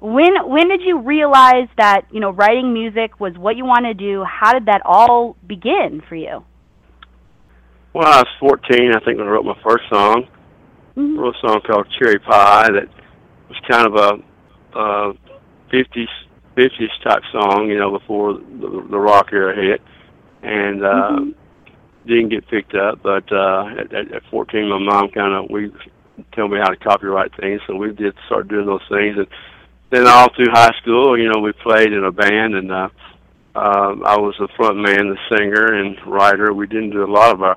[0.00, 3.94] when when did you realize that, you know, writing music was what you want to
[3.94, 4.24] do?
[4.24, 6.44] How did that all begin for you?
[7.94, 8.92] Well, I was 14.
[8.94, 10.26] I think when I wrote my first song.
[10.96, 11.16] Mhm.
[11.16, 12.88] wrote a song called Cherry Pie that
[13.48, 15.12] was kind of a uh,
[15.70, 16.08] 50s
[16.56, 19.80] 50s type song, you know, before the, the rock era hit,
[20.42, 21.34] and uh, Mhm.
[22.04, 23.00] didn't get picked up.
[23.02, 25.70] But uh, at, at, at 14, my mom kind of we
[26.32, 29.28] told me how to copyright things, so we did start doing those things, and
[29.90, 32.88] then all through high school, you know, we played in a band, and uh,
[33.54, 36.52] uh, I was the front man, the singer and writer.
[36.52, 37.56] We didn't do a lot of our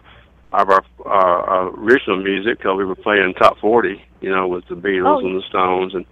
[0.54, 4.68] of our, our, our original music because we were playing top 40, you know, with
[4.68, 5.26] the Beatles Oh.
[5.26, 6.06] and the Stones and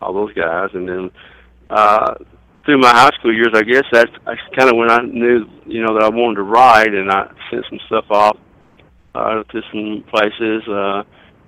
[0.00, 0.70] all those guys.
[0.72, 1.10] And then
[1.70, 2.14] uh,
[2.64, 5.82] through my high school years, I guess that's, that's kind of when I knew, you
[5.84, 8.36] know, that I wanted to write, and I sent some stuff off
[9.14, 11.02] uh, to some places uh,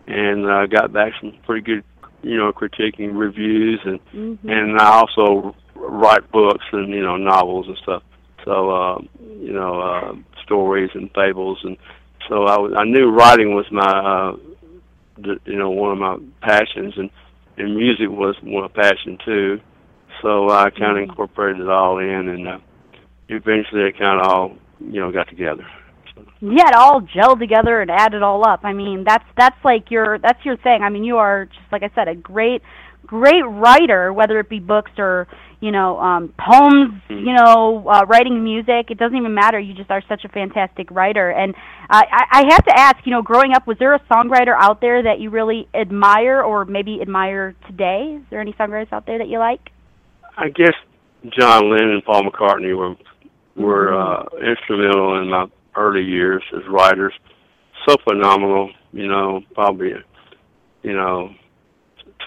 [0.07, 1.85] and uh, got back some pretty good,
[2.23, 4.39] you know, critiquing reviews, and Mhm.
[4.45, 8.03] and I also write books and you know novels and stuff.
[8.45, 8.99] So uh,
[9.41, 11.77] you know uh, stories and fables, and
[12.29, 14.37] so I, I knew writing was my uh,
[15.19, 17.11] the, you know one of my passions, and
[17.57, 19.61] and music was one passion too.
[20.23, 21.11] So I kind of Mhm.
[21.11, 22.59] incorporated it all in, and uh,
[23.29, 25.67] eventually it kind of all you know got together.
[26.41, 28.61] yeah, it all gelled together and added all up.
[28.65, 30.83] I mean, that's that's like your that's your thing.
[30.83, 32.63] I mean, you are just like I said, a great
[33.07, 35.27] great writer, whether it be books or
[35.61, 37.27] you know um, poems, Mhm.
[37.27, 38.91] you know, uh, writing music.
[38.91, 39.59] It doesn't even matter.
[39.59, 41.31] You just are such a fantastic writer.
[41.31, 41.55] And
[41.89, 44.81] uh, I, I have to ask, you know, growing up, was there a songwriter out
[44.81, 48.19] there that you really admire or maybe admire today?
[48.21, 49.71] Is there any songwriters out there that you like?
[50.37, 50.75] I guess
[51.39, 52.95] John Lennon and Paul McCartney were
[53.57, 57.15] were uh, instrumental in my early years as writers.
[57.87, 59.93] So phenomenal, you know, probably,
[60.83, 61.31] you know,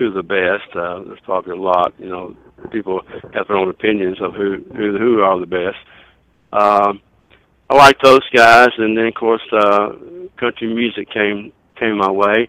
[0.06, 0.76] of the best.
[0.76, 2.36] Uh, there's probably a lot, you know,
[2.72, 3.02] people
[3.34, 5.78] have their own opinions of who who who are the best.
[6.54, 7.02] Um,
[7.70, 9.90] I like those guys, and then of course, uh,
[10.40, 12.48] country music came came my way,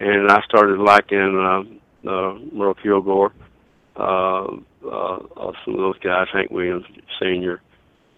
[0.00, 3.32] and I started liking uh, uh, Merle Kilgore
[3.96, 4.46] uh,
[4.84, 6.84] uh, uh, some of those guys, Hank Williams
[7.20, 7.60] Senior,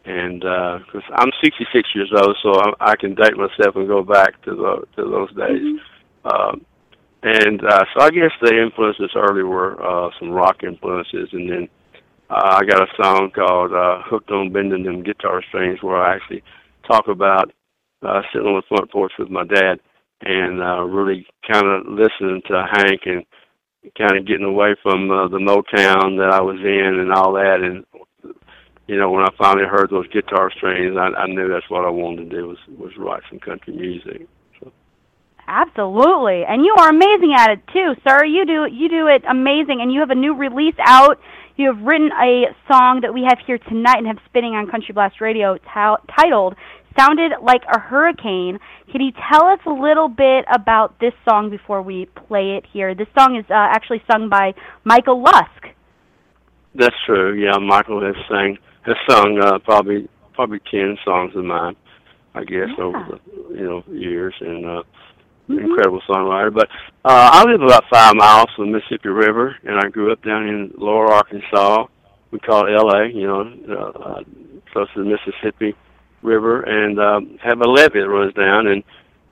[0.04, 4.40] and because I'm 66 years old, so I, I can date myself and go back
[4.42, 5.80] to the to those days.
[6.24, 6.64] Um,
[7.22, 11.68] and uh, so I guess the influences early were uh, some rock influences, and then
[12.30, 16.14] uh, I got a song called uh, "Hooked on Bending Them Guitar Strings," where I
[16.14, 16.42] actually
[16.88, 17.52] talk about
[18.02, 19.80] uh, sitting on the front porch with my dad
[20.22, 23.24] and uh, really kind of listening to Hank and
[23.96, 27.60] kind of getting away from uh, the Motown that I was in and all that.
[27.60, 27.84] And
[28.86, 31.90] you know, when I finally heard those guitar strings, I, I knew that's what I
[31.90, 34.28] wanted to do was was write some country music.
[35.74, 38.24] So, Absolutely, and you are amazing at it too, sir.
[38.24, 41.18] You do you do it amazing, and you have a new release out.
[41.56, 44.92] You have written a song that we have here tonight and have spinning on Country
[44.92, 45.62] Blast Radio t-
[46.14, 46.54] titled
[46.98, 48.58] "Sounded Like a Hurricane."
[48.92, 52.94] Can you tell us a little bit about this song before we play it here?
[52.94, 54.52] This song is uh, actually sung by
[54.84, 55.66] Michael Lusk.
[56.74, 57.32] that's true.
[57.34, 61.76] Yeah, Michael has sang has sung uh, probably probably ten songs of mine,
[62.34, 62.84] I guess, Yeah.
[62.84, 64.82] over the you know years, and uh,
[65.48, 65.60] Mhm.
[65.60, 66.52] incredible songwriter.
[66.52, 66.68] But
[67.04, 70.46] uh, I live about five miles from the Mississippi River, and I grew up down
[70.48, 71.86] in Lower Arkansas.
[72.30, 73.08] We call it L.A.
[73.08, 74.22] You know, uh, uh,
[74.72, 75.74] close to the Mississippi
[76.22, 78.66] River, and um, have a levee that runs down.
[78.66, 78.82] And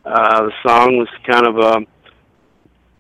[0.05, 1.81] uh, the song was kind of a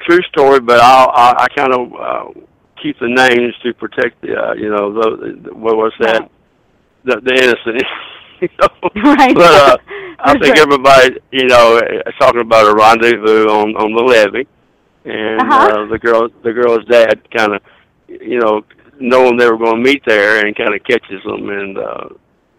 [0.00, 2.40] true story, but I'll, I, I kind of uh,
[2.82, 6.28] keep the names to protect the, uh, you know, the, the, what was that?
[7.04, 7.82] The, the innocent.
[8.44, 8.48] you
[8.94, 9.12] know?
[9.14, 9.34] Right.
[9.34, 9.76] But uh,
[10.20, 10.66] I think sure.
[10.66, 14.46] everybody, you know, is talking about a rendezvous on on the levee,
[15.04, 15.82] and Uh-huh.
[15.82, 17.62] uh, the girl, the girl's dad, kind of,
[18.08, 18.62] you know,
[19.00, 22.08] knowing they were going to meet there, and kind of catches them, and uh,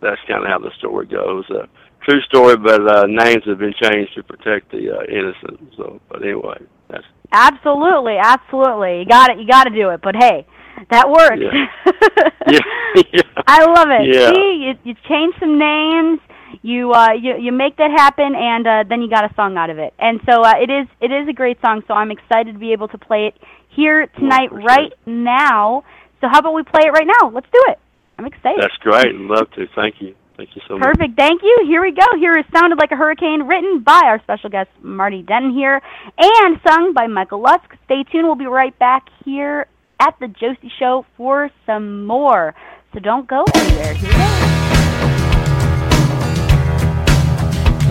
[0.01, 1.45] that's kind of how the story goes.
[1.49, 1.65] Uh,
[2.03, 5.73] true story, but uh, names have been changed to protect the uh, innocent.
[5.77, 6.57] So, but anyway,
[6.89, 8.99] that's Absolutely, absolutely.
[8.99, 9.39] You got it.
[9.39, 10.01] You got to do it.
[10.03, 10.45] But hey,
[10.89, 11.39] that works.
[11.39, 11.67] Yeah.
[12.95, 13.43] yeah, yeah.
[13.47, 14.13] I love it.
[14.13, 14.29] Yeah.
[14.29, 16.19] See, you, you change some names,
[16.61, 19.69] you uh, you you make that happen, and uh, then you got a song out
[19.69, 19.93] of it.
[19.99, 21.83] And so uh, it is it is a great song.
[21.87, 23.35] So I'm excited to be able to play it
[23.69, 24.61] here tonight, sure.
[24.61, 25.83] right now.
[26.21, 27.29] So how about we play it right now?
[27.29, 27.79] Let's do it.
[28.17, 28.61] I'm excited.
[28.61, 29.13] That's great.
[29.15, 29.67] Love to.
[29.75, 30.15] Thank you.
[30.37, 30.83] Thank you so much.
[30.83, 31.17] Perfect.
[31.17, 31.63] Thank you.
[31.67, 32.05] Here we go.
[32.17, 35.81] Here is Sounded Like a Hurricane, written by our special guest, Marty Denton here,
[36.17, 37.71] and sung by Michael Lusk.
[37.85, 38.25] Stay tuned.
[38.25, 39.67] We'll be right back here
[39.99, 42.53] at the Josie Show for some more.
[42.93, 43.93] So don't go anywhere.
[43.93, 44.11] Here.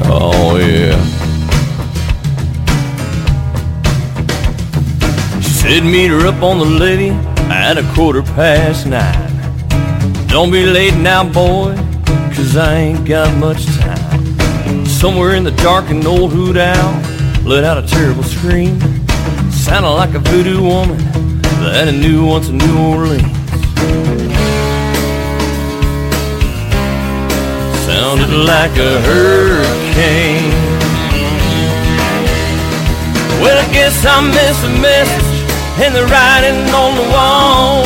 [0.06, 0.96] Oh, yeah.
[5.40, 7.10] She said meet her up on the levee
[7.50, 9.30] at a quarter past nine.
[10.28, 11.74] Don't be late now, boy
[12.34, 14.86] cause I ain't got much time.
[14.86, 16.92] Somewhere in the dark, an old hoot owl
[17.44, 18.80] let out a terrible scream.
[19.50, 20.98] Sounded like a voodoo woman
[21.64, 23.22] that I knew once in New Orleans.
[27.88, 30.52] Sounded like a hurricane.
[33.40, 35.34] Well, I guess I missed a message
[35.84, 37.84] and the writing on the wall.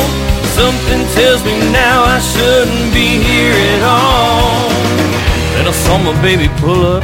[0.55, 4.69] Something tells me now I shouldn't be here at all.
[5.55, 7.03] Then I saw my baby pull up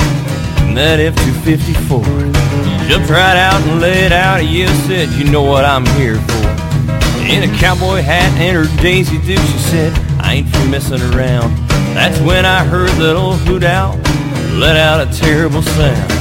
[0.62, 2.04] in that F-254.
[2.88, 4.46] Jumped right out and let out.
[4.46, 6.45] Yeah, said, you know what I'm here for.
[7.26, 11.58] In a cowboy hat and her Daisy Duke, she said, I ain't for messing around.
[11.98, 13.98] That's when I heard that old hoot owl
[14.62, 16.12] let out a terrible sound.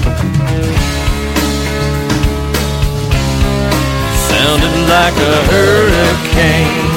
[4.33, 6.89] Sounded like a hurricane.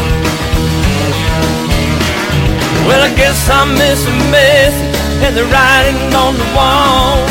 [2.87, 4.97] Well, I guess I miss a message
[5.27, 7.27] and the writing on the wall.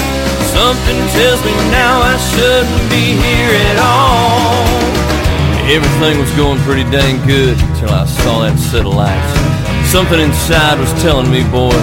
[0.53, 4.86] Something tells me now I shouldn't be here at all.
[5.69, 9.91] Everything was going pretty dang good until I saw that set of lights.
[9.91, 11.75] Something inside was telling me, boy,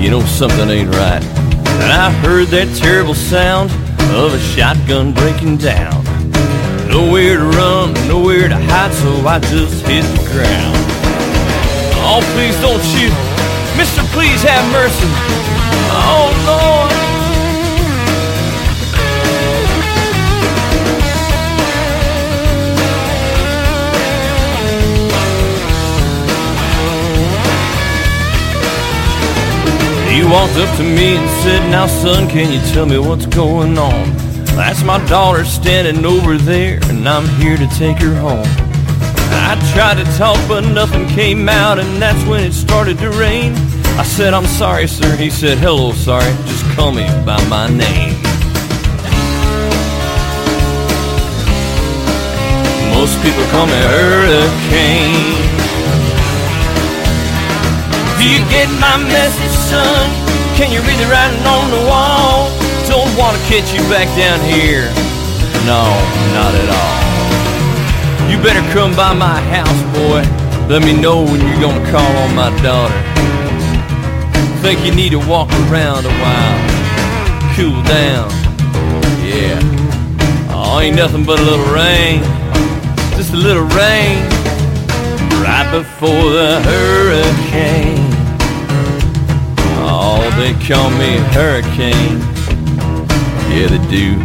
[0.00, 1.22] you know something ain't right.
[1.84, 3.70] And I heard that terrible sound
[4.16, 6.02] of a shotgun breaking down.
[6.88, 10.76] Nowhere to run, nowhere to hide, so I just hit the ground.
[12.08, 13.12] Oh, please don't shoot.
[13.76, 15.04] Mister, please have mercy.
[15.92, 16.97] Oh, Lord.
[30.18, 33.78] He walked up to me and said, Now, son, can you tell me what's going
[33.78, 34.16] on?
[34.58, 38.42] That's my daughter standing over there, and I'm here to take her home.
[39.46, 43.52] I tried to talk, but nothing came out, and that's when it started to rain.
[43.96, 45.14] I said, I'm sorry, sir.
[45.14, 46.32] He said, hello, sorry.
[46.48, 48.14] Just call me by my name.
[52.92, 55.47] Most people call me Hurricane.
[58.18, 60.10] Do you get my message, son?
[60.58, 62.50] Can you read the writing on the wall?
[62.90, 64.90] Don't want to catch you back down here.
[65.62, 65.86] No,
[66.34, 66.98] not at all.
[68.28, 70.26] You better come by my house, boy.
[70.66, 72.98] Let me know when you're gonna call on my daughter.
[74.62, 76.58] Think you need to walk around a while,
[77.54, 78.30] cool down.
[79.22, 79.60] Yeah.
[80.50, 82.20] Oh, ain't nothing but a little rain.
[83.16, 84.18] Just a little rain.
[85.40, 88.07] Right before the hurricane.
[90.38, 92.20] They call me hurricane.
[93.50, 94.24] Yeah, they do.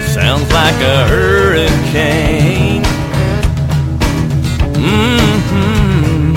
[0.00, 2.82] Sounds like a hurricane.
[4.72, 6.34] Mm-hmm.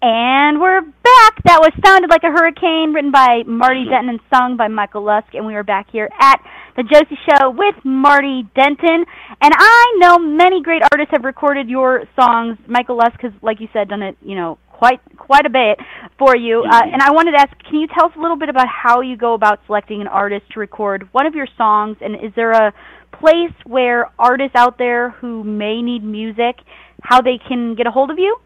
[0.00, 1.42] And we're back.
[1.44, 5.34] That was Sounded Like a Hurricane, written by Marty Denton and sung by Michael Lusk.
[5.34, 6.40] And we are back here at
[6.76, 9.04] the Josie Show with Marty Denton.
[9.42, 12.56] And I know many great artists have recorded your songs.
[12.66, 15.78] Michael Lusk has, like you said, done it, you know, quite quite a bit
[16.18, 16.62] for you.
[16.62, 19.00] Uh, and I wanted to ask, can you tell us a little bit about how
[19.00, 21.96] you go about selecting an artist to record one of your songs?
[22.00, 22.72] And is there a
[23.12, 26.56] place where artists out there who may need music,
[27.02, 28.36] how they can get a hold of you?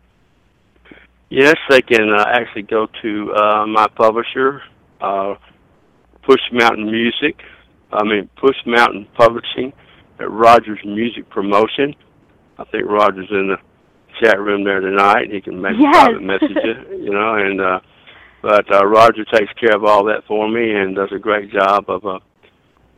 [1.28, 4.62] Yes, they can uh, actually go to uh, my publisher,
[5.00, 5.34] uh,
[6.22, 7.36] Push Mountain Music.
[7.92, 9.72] I mean, Push Mountain Publishing
[10.18, 11.94] at Rogers Music Promotion.
[12.58, 13.56] I think Rogers in the
[14.22, 15.30] chat room there tonight.
[15.30, 15.94] He can make yes.
[15.94, 16.56] private message,
[16.90, 17.34] you know.
[17.34, 17.80] And uh,
[18.42, 21.84] but uh, Roger takes care of all that for me and does a great job
[21.88, 22.18] of uh,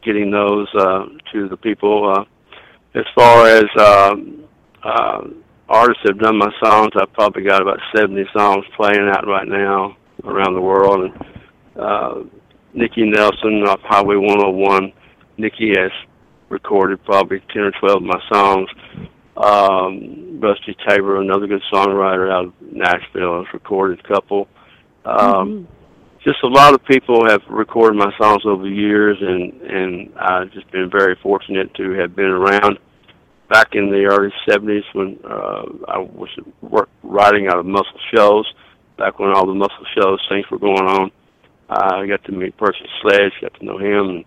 [0.04, 2.12] getting those uh, to the people.
[2.16, 2.24] Uh,
[2.94, 4.44] as far as um,
[4.84, 5.22] uh,
[5.68, 9.96] artists have done my songs, I've probably got about 70 songs playing out right now
[10.24, 11.10] around the world.
[11.10, 11.26] And
[11.76, 12.14] uh,
[12.74, 14.92] Nikki Nelson off Highway 101,
[15.38, 15.90] Nikki has
[16.48, 18.68] recorded probably 10 or 12 of my songs.
[19.42, 24.48] Um, Rusty Tabor, another good songwriter out of Nashville, has recorded a couple.
[25.04, 25.72] Um, mm-hmm
[26.24, 30.52] just a lot of people have recorded my songs over the years, and and I've
[30.52, 32.78] just been very fortunate to have been around
[33.48, 36.28] back in the early '70s when uh, I was
[36.60, 38.46] work, writing out of Muscle Shoals,
[38.96, 41.10] back when all the Muscle Shoals things were going on.
[41.68, 44.24] Uh, I got to meet Percy Sledge, got to know him, and,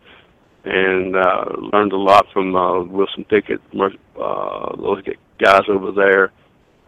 [0.66, 5.04] and uh, learned a lot from uh, Wilson Pickett, uh, those
[5.40, 6.32] guys over there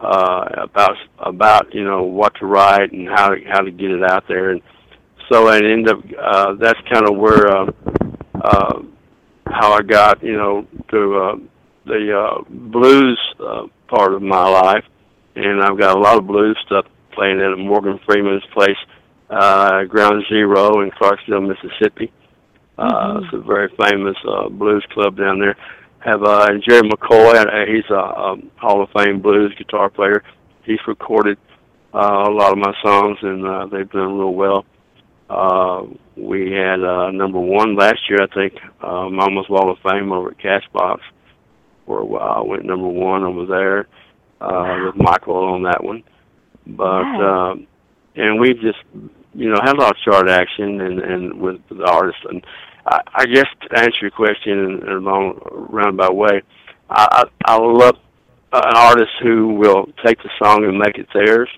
[0.00, 4.02] uh, about about you know what to write and how to, how to get it
[4.02, 4.62] out there, and
[5.30, 7.70] so I end up uh, that's kind of where uh,
[8.34, 8.82] uh,
[9.46, 11.36] how I got you know to uh,
[11.86, 14.84] the uh, blues uh, part of my life,
[15.34, 18.76] and I've got a lot of blues stuff playing at Morgan Freeman's place,
[19.30, 22.12] uh, Ground Zero in Clarksdale, Mississippi.
[22.78, 23.24] Uh, mm-hmm.
[23.24, 25.56] It's a very famous uh, blues club down there.
[26.00, 27.34] Have uh, Jerry McCoy.
[27.34, 30.22] Uh, he's a, a Hall of Fame blues guitar player.
[30.64, 31.38] He's recorded
[31.92, 34.64] uh, a lot of my songs, and uh, they've done real well.
[35.28, 35.82] Uh,
[36.16, 40.30] we had uh, number one last year, I think, uh, Mama's Wall of Fame over
[40.30, 41.00] at Cashbox
[41.84, 42.46] for a while.
[42.46, 43.80] Went number one over there
[44.40, 44.86] uh, wow.
[44.86, 46.04] with Michael on that one.
[46.66, 47.52] But wow.
[47.52, 47.66] um,
[48.14, 48.78] and we just
[49.34, 52.44] you know had a lot of chart action and and with the artists and
[52.90, 55.38] I, I guess to answer your question in, in a long
[55.70, 56.42] roundabout way,
[56.88, 57.96] I I, I love
[58.52, 61.50] an artist who will take the song and make it theirs.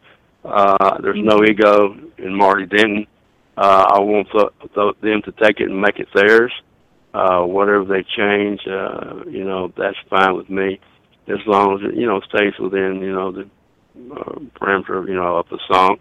[0.45, 1.51] Uh, there's no mm-hmm.
[1.51, 3.07] ego in Marty Denton.
[3.57, 6.53] Uh, I want th- th- them to take it and make it theirs.
[7.13, 10.81] Uh, whatever they change, uh, you know, that's fine with me,
[11.27, 13.49] as long as it, you know, stays within, you know, the
[14.15, 15.99] uh, parameter, you know, of the song.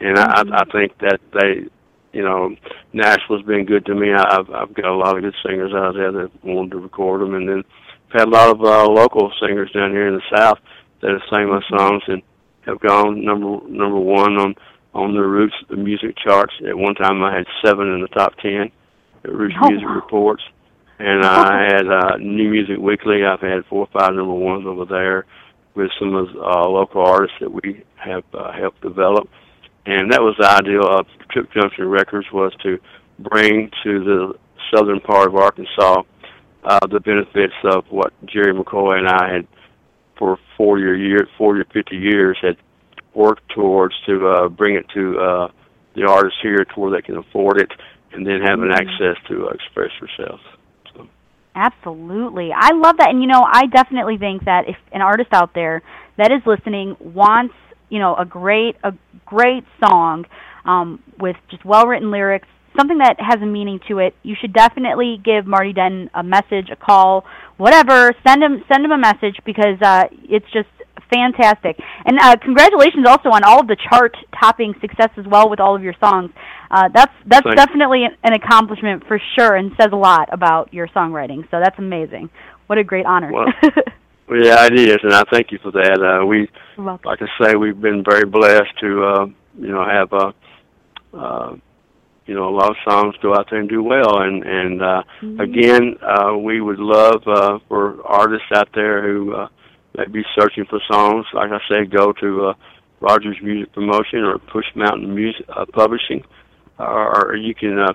[0.00, 0.52] And mm-hmm.
[0.52, 1.68] I, I think that they,
[2.16, 2.56] you know,
[2.94, 4.10] Nashville's been good to me.
[4.10, 7.34] I've I've got a lot of good singers out there that wanted to record them,
[7.34, 7.62] and then
[8.08, 10.58] I've had a lot of uh, local singers down here in the South
[11.02, 12.22] that have sang my songs and
[12.62, 14.54] have gone number number one on
[14.94, 16.54] on the Roots the music charts.
[16.66, 18.72] At one time, I had seven in the top ten
[19.22, 19.86] at Roots oh, Music.
[19.86, 20.42] Reports,
[20.98, 23.26] and I had uh, New Music Weekly.
[23.26, 25.26] I've had four or five number ones over there
[25.74, 29.28] with some of uh, local artists that we have uh, helped develop,
[29.86, 32.78] and that was the ideal of Trip Junction Records was to
[33.18, 34.34] bring to the
[34.74, 36.02] southern part of Arkansas
[36.64, 39.46] uh, the benefits of what Jerry McCoy and I had
[40.18, 42.56] for 40 or year, 40 or 50 years had
[43.14, 45.48] worked towards to uh, bring it to uh,
[45.94, 47.70] the artists here to where they can afford it
[48.12, 48.72] and then having mm-hmm.
[48.72, 50.40] access to uh, express yourself.
[50.94, 51.06] So.
[51.54, 52.50] Absolutely.
[52.52, 53.10] I love that.
[53.10, 55.82] And, you know, I definitely think that if an artist out there
[56.16, 57.54] that is listening wants,
[57.88, 58.92] you know, a great, a
[59.24, 60.24] great song
[60.64, 64.52] um, with just well written lyrics, something that has a meaning to it, you should
[64.52, 67.24] definitely give Marty Denton a message, a call,
[67.56, 68.12] whatever.
[68.26, 70.68] Send him send him a message because uh, it's just
[71.12, 71.78] fantastic.
[72.04, 75.74] And uh, congratulations also on all of the chart topping success as well with all
[75.74, 76.30] of your songs.
[76.70, 77.56] Uh, that's that's Thanks.
[77.56, 81.48] definitely an accomplishment for sure, and says a lot about your songwriting.
[81.50, 82.30] So that's amazing.
[82.66, 83.32] What a great honor.
[83.32, 83.46] Well,
[84.30, 86.00] yeah, it is, and I thank you for that.
[86.02, 86.48] Uh, we,
[86.78, 89.26] like I say, we've been very blessed to uh,
[89.58, 90.32] you know have uh,
[91.14, 91.56] uh,
[92.26, 95.02] you know a lot of songs go out there and do well and and uh
[95.20, 95.40] mm-hmm.
[95.40, 99.48] again uh we would love uh for artists out there who uh
[99.96, 102.54] may be searching for songs like i say go to uh
[103.00, 106.22] rogers music promotion or push mountain music uh, publishing
[106.78, 107.92] or, or you can uh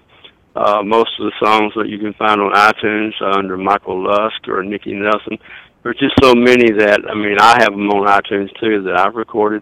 [0.55, 4.47] uh most of the songs that you can find on itunes uh, under michael lusk
[4.47, 5.37] or nikki nelson
[5.83, 9.15] there's just so many that i mean i have them on itunes too that i've
[9.15, 9.61] recorded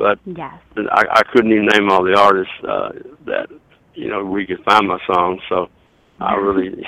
[0.00, 0.54] but yes.
[0.76, 2.88] I, I couldn't even name all the artists uh,
[3.26, 3.48] that
[3.94, 5.40] you know we could find my songs.
[5.50, 5.68] So
[6.18, 6.70] I really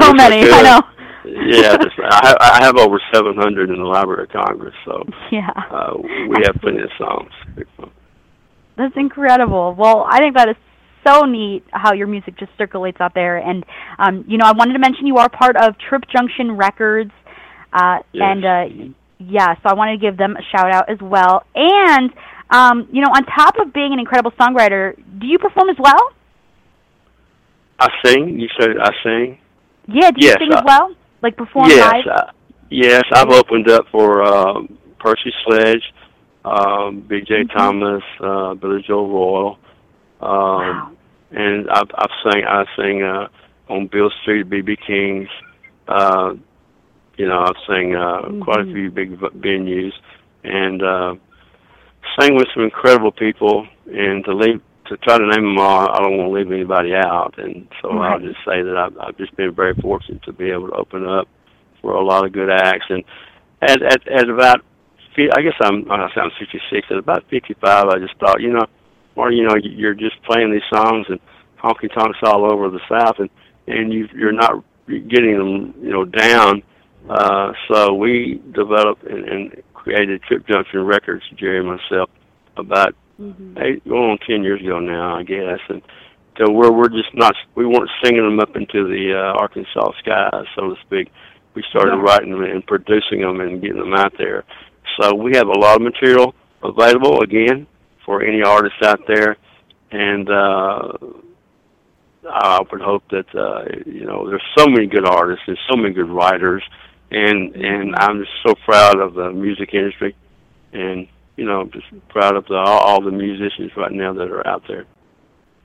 [0.00, 0.50] so many.
[0.50, 0.80] I, I know.
[1.26, 5.92] yeah, just, I, I have over 700 in the Library of Congress, so yeah, uh,
[5.98, 7.30] we have plenty of songs.
[8.78, 9.74] That's incredible.
[9.78, 10.56] Well, I think that is
[11.06, 13.36] so neat how your music just circulates out there.
[13.36, 13.64] And
[13.98, 17.12] um, you know, I wanted to mention you are part of Trip Junction Records,
[17.72, 18.22] uh, yes.
[18.22, 21.44] and uh, yeah, so I wanted to give them a shout out as well.
[21.54, 22.10] And
[22.50, 26.12] um, you know, on top of being an incredible songwriter, do you perform as well?
[27.78, 28.38] I sing.
[28.38, 29.38] You said I sing.
[29.88, 30.94] Yeah, do you yes, sing as well?
[31.22, 32.06] Like perform yes, live?
[32.06, 32.30] I,
[32.70, 35.82] yes, I've opened up for um, Percy Sledge,
[36.44, 37.44] um, B.J.
[37.44, 37.58] Mm-hmm.
[37.58, 39.58] Thomas, uh, Billy Joe Royal,
[40.20, 40.92] um, wow.
[41.30, 42.44] and I've, I've sang.
[42.44, 43.28] I sing uh,
[43.68, 45.28] on Beale Street, BB King's.
[45.88, 46.34] Uh,
[47.20, 48.40] you know, I've sang uh, mm-hmm.
[48.40, 49.92] quite a few big venues,
[50.42, 51.14] and uh,
[52.18, 55.98] sang with some incredible people, and to leave to try to name them all, I
[55.98, 58.14] don't want to leave anybody out, and so right.
[58.14, 61.06] I'll just say that I've, I've just been very fortunate to be able to open
[61.06, 61.28] up
[61.82, 63.04] for a lot of good acts, and
[63.60, 64.64] at at, at about,
[65.18, 66.86] I guess I'm I sound 56.
[66.90, 68.64] At about 55, I just thought, you know,
[69.14, 71.20] or you know, you're just playing these songs and
[71.62, 73.28] honky tonks all over the South, and
[73.66, 76.62] and you you're not getting them, you know, down
[77.08, 82.10] Uh, so we developed and, and created Trip Junction Records, Jerry and myself,
[82.56, 83.58] about Mm-hmm.
[83.58, 85.82] eight, going on ten years ago now, I guess, and
[86.38, 90.46] so where we're just not, we weren't singing them up into the uh, Arkansas skies,
[90.56, 91.12] so to speak.
[91.52, 92.00] We started Yeah.
[92.02, 94.44] writing them and producing them and getting them out there.
[94.98, 97.66] So we have a lot of material available again
[98.06, 99.36] for any artist out there,
[99.90, 100.92] and uh,
[102.26, 105.92] I would hope that uh, you know there's so many good artists and so many
[105.92, 106.62] good writers,
[107.10, 110.14] and and I'm just so proud of the music industry,
[110.72, 111.06] and
[111.36, 114.62] you know just proud of the, all, all the musicians right now that are out
[114.68, 114.86] there.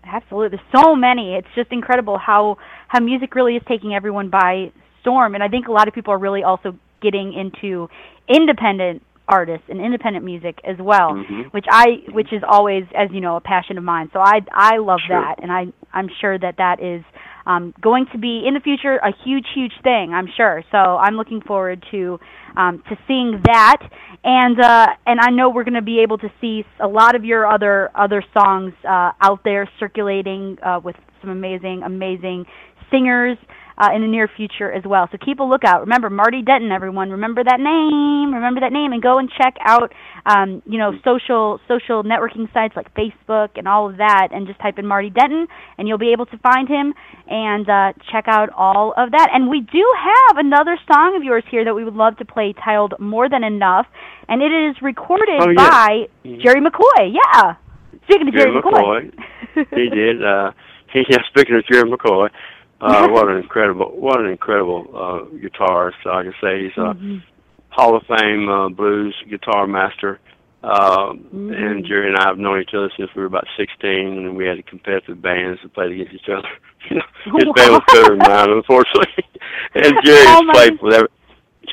[0.04, 0.58] Absolutely.
[0.58, 1.36] There's so many.
[1.36, 4.72] It's just incredible how how music really is taking everyone by
[5.02, 7.88] storm and I think a lot of people are really also getting into
[8.28, 11.52] independent artists and independent music as well, Mhm.
[11.52, 14.10] which I which is always as you know a passion of mine.
[14.14, 15.20] So I I love Sure.
[15.20, 17.04] that and I I'm sure that that is
[17.46, 20.64] um going to be in the future a huge huge thing, I'm sure.
[20.72, 22.20] So I'm looking forward to
[22.58, 23.78] um to seeing that
[24.24, 27.26] and uh and I know we're going to be able to see a lot of
[27.26, 32.46] your other other songs uh out there circulating uh with some amazing amazing
[32.92, 33.38] singers
[33.78, 35.08] uh, in the near future as well.
[35.12, 35.82] So keep a lookout.
[35.82, 37.10] Remember Marty Denton, everyone.
[37.12, 38.34] Remember that name.
[38.34, 39.92] Remember that name, and go and check out,
[40.26, 44.60] um, you know, social social networking sites like Facebook and all of that, and just
[44.60, 45.48] type in Marty Denton,
[45.78, 46.94] and you'll be able to find him
[47.28, 49.30] and uh, check out all of that.
[49.34, 52.54] And we do have another song of yours here that we would love to play,
[52.64, 53.88] titled "More Than Enough,"
[54.30, 55.56] and it is recorded Oh, yeah.
[55.70, 56.08] by
[56.42, 57.14] Jerry McCoy.
[57.14, 57.56] Yeah.
[58.06, 59.12] Speaking of Jerry, Jerry McCoy.
[59.72, 60.24] he did.
[60.24, 60.52] Uh,
[60.94, 62.30] he, yeah, speaking of Jerry McCoy,
[62.82, 66.06] uh, what an incredible, what an incredible uh, guitarist!
[66.06, 67.22] I can say he's a Mhm.
[67.70, 70.20] Hall of Fame uh, blues guitar master.
[70.64, 71.54] Uh, Mhm.
[71.56, 74.46] And Jerry and I have known each other since we were about 16, and we
[74.48, 76.48] had competitive bands that played against each other.
[76.88, 77.04] You know,
[77.40, 79.26] his band was better than mine, unfortunately.
[79.74, 81.08] and Jerry's Oh, played with every,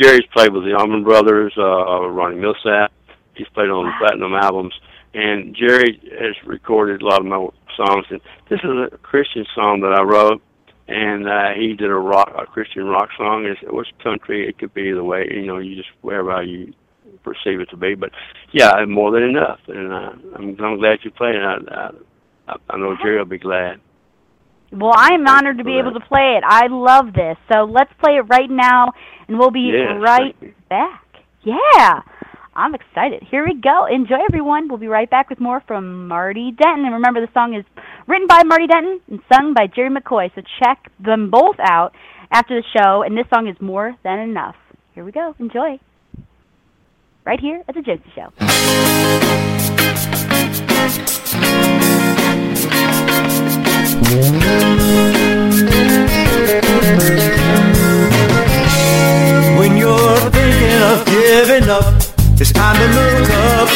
[0.01, 2.89] Jerry's played with the Allman Brothers, uh, Ronnie Milsap.
[3.35, 3.95] He's played on Wow.
[3.99, 4.73] platinum albums,
[5.13, 7.47] and Jerry has recorded a lot of my
[7.77, 8.07] songs.
[8.09, 10.41] And this is a Christian song that I wrote,
[10.89, 13.45] and uh, he did a rock, a Christian rock song.
[13.47, 14.49] It's, it was country.
[14.49, 15.27] It could be the way.
[15.31, 16.73] You know, you just wherever you
[17.23, 17.95] perceive it to be.
[17.95, 18.11] But
[18.53, 19.61] yeah, more than enough.
[19.69, 21.43] And uh, I'm, I'm glad you played it.
[21.43, 21.91] I,
[22.49, 23.81] I, I know Jerry will be glad.
[24.73, 26.45] Well, I am honored to be able to play it.
[26.47, 27.37] I love this.
[27.53, 28.93] So let's play it right now,
[29.29, 30.35] and we'll be Yes, right
[30.71, 31.05] back.
[31.43, 32.01] Yeah.
[32.55, 33.23] I'm excited.
[33.31, 33.87] Here we go.
[33.87, 34.69] Enjoy, everyone.
[34.69, 36.85] We'll be right back with more from Marty Denton.
[36.85, 37.65] And remember, the song is
[38.07, 40.31] written by Marty Denton and sung by Jerry McCoy.
[40.35, 41.95] So check them both out
[42.31, 43.03] after the show.
[43.03, 44.57] And this song is More Than Enough.
[44.95, 45.35] Here we go.
[45.39, 45.81] Enjoy.
[47.25, 48.33] Right here at the Josie Show.
[59.59, 61.82] When you're thinking of giving up,
[62.43, 63.69] it's time to look up.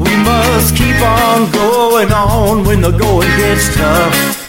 [0.00, 4.48] We must keep on going on when the going gets tough.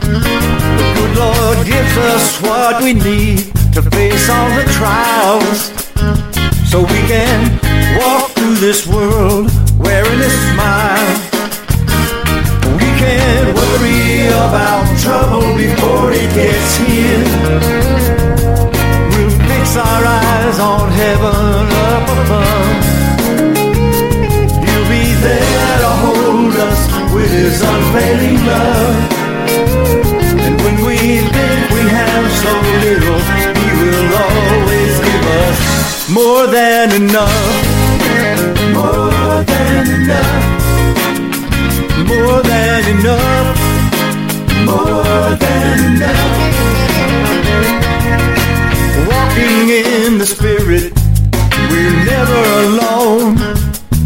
[0.00, 5.70] The good Lord gives us what we need to face all the trials.
[6.68, 7.60] So we can
[8.00, 11.14] walk through this world wearing a smile.
[12.74, 18.33] We can't worry about trouble before it gets here.
[19.76, 22.84] Our eyes on heaven up above.
[24.62, 26.80] He'll be there to hold us
[27.12, 28.94] with his unfailing love.
[30.46, 30.96] And when we
[31.26, 32.52] think we have so
[32.84, 33.20] little,
[33.58, 35.58] he will always give us
[36.08, 37.34] more than enough.
[38.78, 40.44] More than enough.
[42.06, 43.58] More than enough.
[44.64, 46.53] More than enough.
[49.34, 50.92] Walking in the Spirit,
[51.68, 53.36] we're never alone.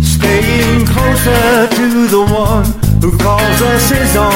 [0.01, 2.65] Staying closer to the one
[3.03, 4.33] who calls us his own.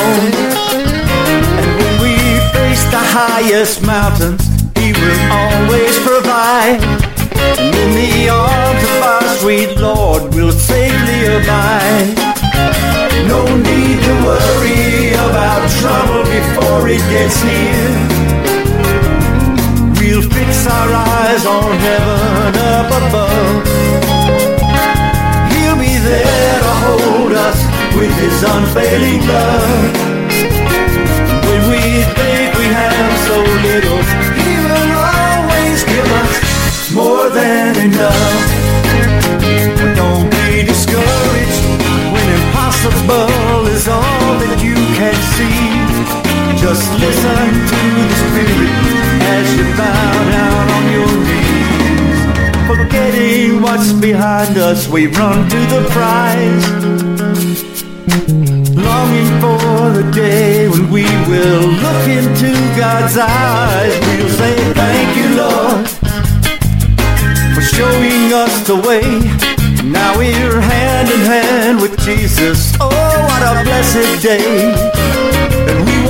[1.57, 2.17] And when we
[2.53, 4.45] face the highest mountains,
[4.77, 6.83] he will always provide.
[7.57, 12.13] And in the arms of our sweet Lord, we'll safely abide.
[13.33, 18.32] No need to worry about trouble before it gets here.
[20.03, 23.63] We'll fix our eyes on heaven up above.
[25.53, 27.59] He'll be there to hold us
[27.95, 29.95] with his unfailing love.
[31.47, 31.83] When we
[32.19, 33.37] think we have so
[33.69, 34.03] little,
[34.43, 38.43] he will always give us more than enough.
[39.95, 41.63] Don't be discouraged
[42.11, 43.32] when impossible
[46.63, 48.71] Just listen to the Spirit
[49.35, 52.21] as you bow down on your knees.
[52.71, 56.67] Forgetting what's behind us, we run to the prize.
[58.77, 63.93] Longing for the day when we will look into God's eyes.
[64.07, 65.89] We'll say, Thank you, Lord,
[67.57, 69.03] for showing us the way.
[69.91, 72.73] Now we're hand in hand with Jesus.
[72.81, 75.42] Oh, what a blessed day.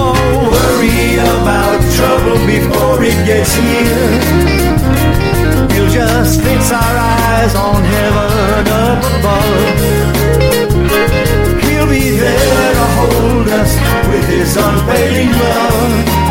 [0.02, 4.10] Worry about trouble before it gets here.
[5.70, 9.76] We'll just fix our eyes on heaven up above.
[11.64, 13.72] He'll be there to hold us
[14.08, 16.22] with his unfailing love.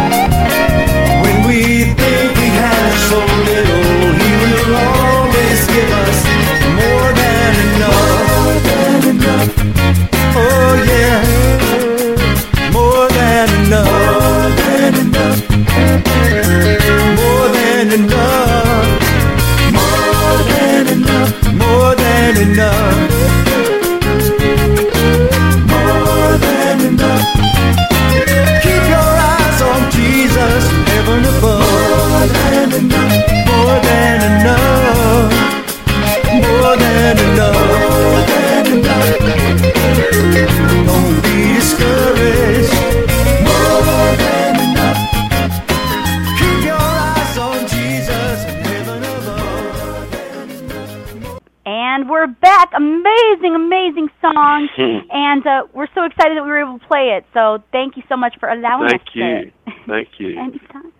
[56.92, 57.26] Play it.
[57.34, 59.24] So thank you so much for allowing Thank us you.
[59.24, 59.52] to.
[59.88, 60.36] Thank you.
[60.36, 60.72] Thank you.
[60.72, 60.92] Anytime.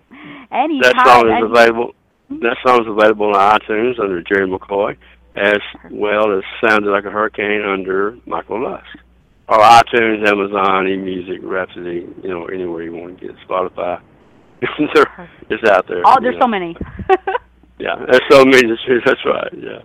[0.52, 0.94] Anytime.
[0.96, 1.92] That song is available.
[2.30, 2.40] Hmm?
[2.40, 4.96] That song is available on iTunes under Jerry McCoy,
[5.36, 5.60] as
[5.92, 8.86] well as "Sounded Like a Hurricane" under Michael Lusk,
[9.50, 12.08] or iTunes, Amazon, eMusic, Rhapsody.
[12.24, 13.36] You know, anywhere you want to get.
[13.48, 14.02] Spotify.
[15.50, 16.02] It's out there.
[16.06, 16.46] Oh, there's know.
[16.46, 16.78] so many.
[17.82, 18.62] Yeah, there's so many.
[19.06, 19.52] That's right.
[19.58, 19.82] Yeah.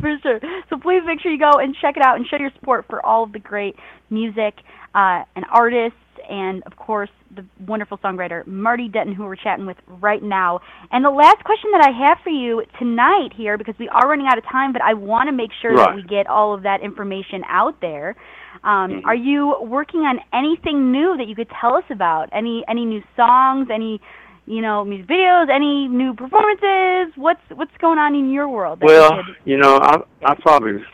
[0.00, 0.40] for sure.
[0.70, 3.04] So please make sure you go and check it out and show your support for
[3.04, 3.74] all of the great
[4.08, 4.54] music
[4.94, 5.96] uh, and artists,
[6.30, 10.60] and of course the wonderful songwriter Marty Denton, who we're chatting with right now.
[10.90, 14.26] And the last question that I have for you tonight here, because we are running
[14.30, 16.82] out of time, but I want to make sure that we get all of that
[16.82, 18.16] information out there.
[18.64, 19.06] Um, Mhm.
[19.06, 22.28] Are you working on anything new that you could tell us about?
[22.32, 23.70] Any any new songs?
[23.70, 23.98] Any
[24.46, 25.48] you know music videos?
[25.48, 27.16] Any new performances?
[27.16, 28.80] What's what's going on in your world?
[28.82, 30.84] you Well, could- you know, I I probably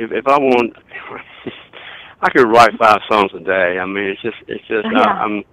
[0.00, 0.74] if if I want,
[2.20, 3.78] I could write five songs a day.
[3.78, 5.00] I mean, it's just it's just Yeah.
[5.00, 5.44] I, I'm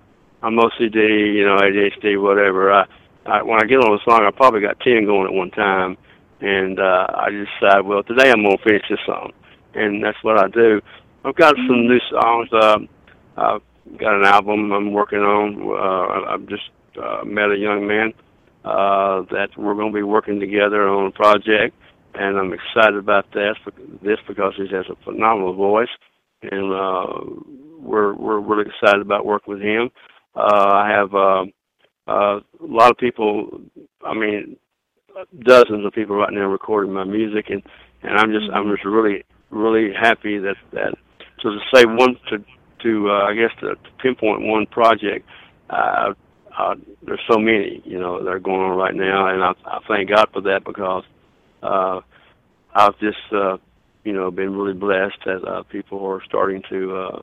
[0.42, 2.72] I'm OCD, you know, ADHD, whatever.
[2.72, 2.86] I,
[3.26, 5.98] I when I get on a song, I probably got ten going at one time,
[6.42, 9.32] and uh, I just decide, well, today I'm gonna finish this song,
[9.74, 10.82] and that's what I do.
[11.26, 12.50] I've got some new songs.
[12.52, 12.90] Um,
[13.38, 13.62] I've
[13.98, 15.64] got an album I'm working on.
[15.64, 16.70] Uh, I've just
[17.02, 18.14] uh, met a young man
[18.66, 21.76] uh, that we're going to be working together on a project,
[22.14, 23.56] and I'm excited about this
[24.02, 25.90] this because he has a phenomenal voice,
[26.52, 29.90] and uh, we're we're really excited about working with him.
[30.36, 31.46] Uh, I have uh,
[32.08, 33.62] uh, a lot of people.
[34.06, 34.58] I mean,
[35.46, 37.62] dozens of people right now recording my music, and
[38.02, 40.96] and I'm just I'm just really really happy that that
[41.42, 42.44] so to say one to
[42.84, 45.28] to uh, I guess to, to pinpoint one project.
[45.70, 46.14] Uh,
[46.58, 49.80] uh, there's so many, you know, that are going on right now, and I, I
[49.88, 51.04] thank God for that because
[51.64, 52.02] uh,
[52.74, 53.58] I've just, uh,
[54.04, 57.22] you know, been really blessed that uh, people are starting to uh,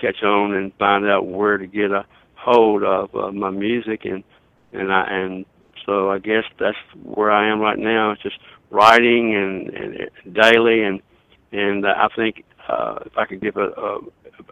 [0.00, 2.04] catch on and find out where to get a
[2.34, 4.24] hold of uh, my music, and
[4.72, 5.44] and I and
[5.86, 8.12] so I guess that's where I am right now.
[8.12, 8.38] It's just
[8.70, 11.00] writing and, and daily, and
[11.52, 13.98] and uh, I think uh, if I could give a, a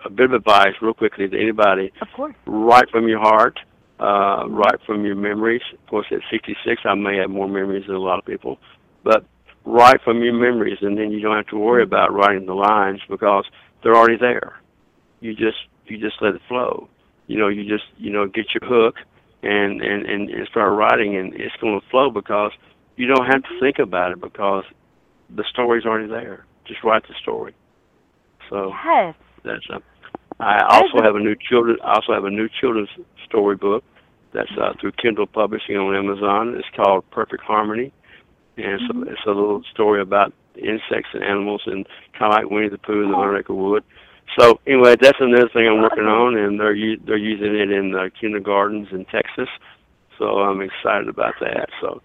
[0.05, 2.35] a bit of advice real quickly to anybody, of course.
[2.47, 3.59] write from your heart,
[4.01, 5.63] uh, write from your memories.
[5.73, 8.59] Of course, at 66, I may have more memories than a lot of people,
[9.05, 9.25] but
[9.67, 13.01] write from your memories, and then you don't have to worry about writing the lines
[13.09, 13.45] because
[13.83, 14.61] they're already there.
[15.21, 16.89] You just you just let it flow.
[17.27, 18.97] You know, you just you know get your hook
[19.43, 22.53] and and and, and start writing, and it's going to flow because
[22.97, 24.65] you don't have to think about it because
[25.35, 26.47] the story's already there.
[26.67, 27.55] Just write the story.
[28.49, 29.15] So Yes.
[29.45, 29.81] that's uh,
[30.39, 31.77] I also have a new children.
[31.83, 32.91] I also have a new children's
[33.27, 33.83] story book
[34.33, 36.55] that's uh, through Kindle Publishing on Amazon.
[36.57, 37.93] It's called Perfect Harmony,
[38.57, 41.87] and it's, a, it's a little story about insects and animals, and
[42.19, 43.85] kind of like Winnie the Pooh and the Hundred Acre Wood.
[44.39, 47.95] So anyway, that's another thing I'm working on, and they're u- they're using it in
[47.95, 49.49] uh, kindergartens in Texas.
[50.19, 51.69] So I'm excited about that.
[51.81, 52.03] So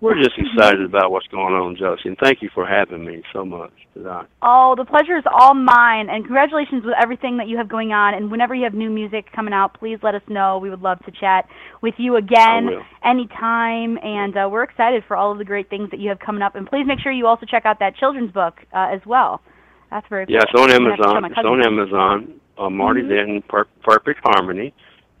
[0.00, 2.08] we're just excited about what's going on, Josie.
[2.08, 4.28] And thank you for having me so much tonight.
[4.40, 6.08] Oh, the pleasure is all mine.
[6.08, 8.14] And congratulations with everything that you have going on.
[8.14, 10.58] And whenever you have new music coming out, please let us know.
[10.58, 11.46] We would love to chat
[11.82, 12.70] with you again
[13.04, 13.98] anytime.
[14.02, 16.54] And uh, we're excited for all of the great things that you have coming up.
[16.54, 19.42] And please make sure you also check out that children's book uh, as well.
[19.90, 20.34] That's very cool.
[20.34, 21.24] Yeah, it's on Amazon.
[21.26, 22.40] It's on Amazon.
[22.56, 23.10] Uh, Marty mm-hmm.
[23.10, 24.72] Denton, per- Perfect Harmony.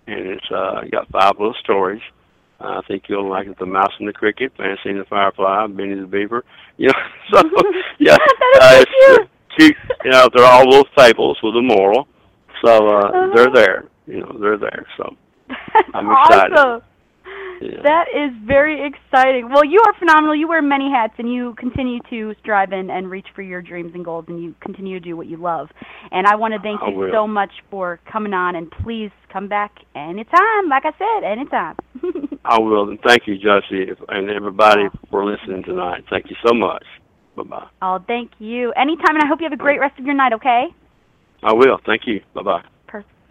[0.06, 2.00] And it's uh, got five little stories
[2.60, 3.58] I think you'll like it.
[3.58, 6.44] The Mouse and the Cricket, Fancy and the Firefly, Benny the Beaver.
[6.76, 6.92] You know,
[7.32, 7.42] so
[7.98, 9.76] yeah, uh, it's cute.
[10.04, 12.06] You know, they're all little fables with a moral.
[12.64, 13.30] So uh, uh-huh.
[13.34, 13.84] they're there.
[14.06, 14.86] You know, they're there.
[14.96, 15.16] So
[15.94, 16.82] I'm excited.
[17.60, 17.82] Yeah.
[17.82, 19.50] That is very exciting.
[19.52, 20.34] Well, you are phenomenal.
[20.34, 23.92] You wear many hats, and you continue to strive and, and reach for your dreams
[23.94, 25.68] and goals, and you continue to do what you love.
[26.10, 27.10] And I want to thank I you will.
[27.12, 30.68] so much for coming on, and please come back anytime.
[30.70, 31.76] Like I said, anytime.
[32.44, 36.04] I will, and thank you, Josie, and everybody for listening tonight.
[36.08, 36.84] Thank you so much.
[37.36, 37.66] Bye bye.
[37.82, 38.72] Oh, thank you.
[38.72, 40.32] Anytime, and I hope you have a great rest of your night.
[40.32, 40.64] Okay.
[41.42, 41.78] I will.
[41.84, 42.20] Thank you.
[42.34, 42.62] Bye bye.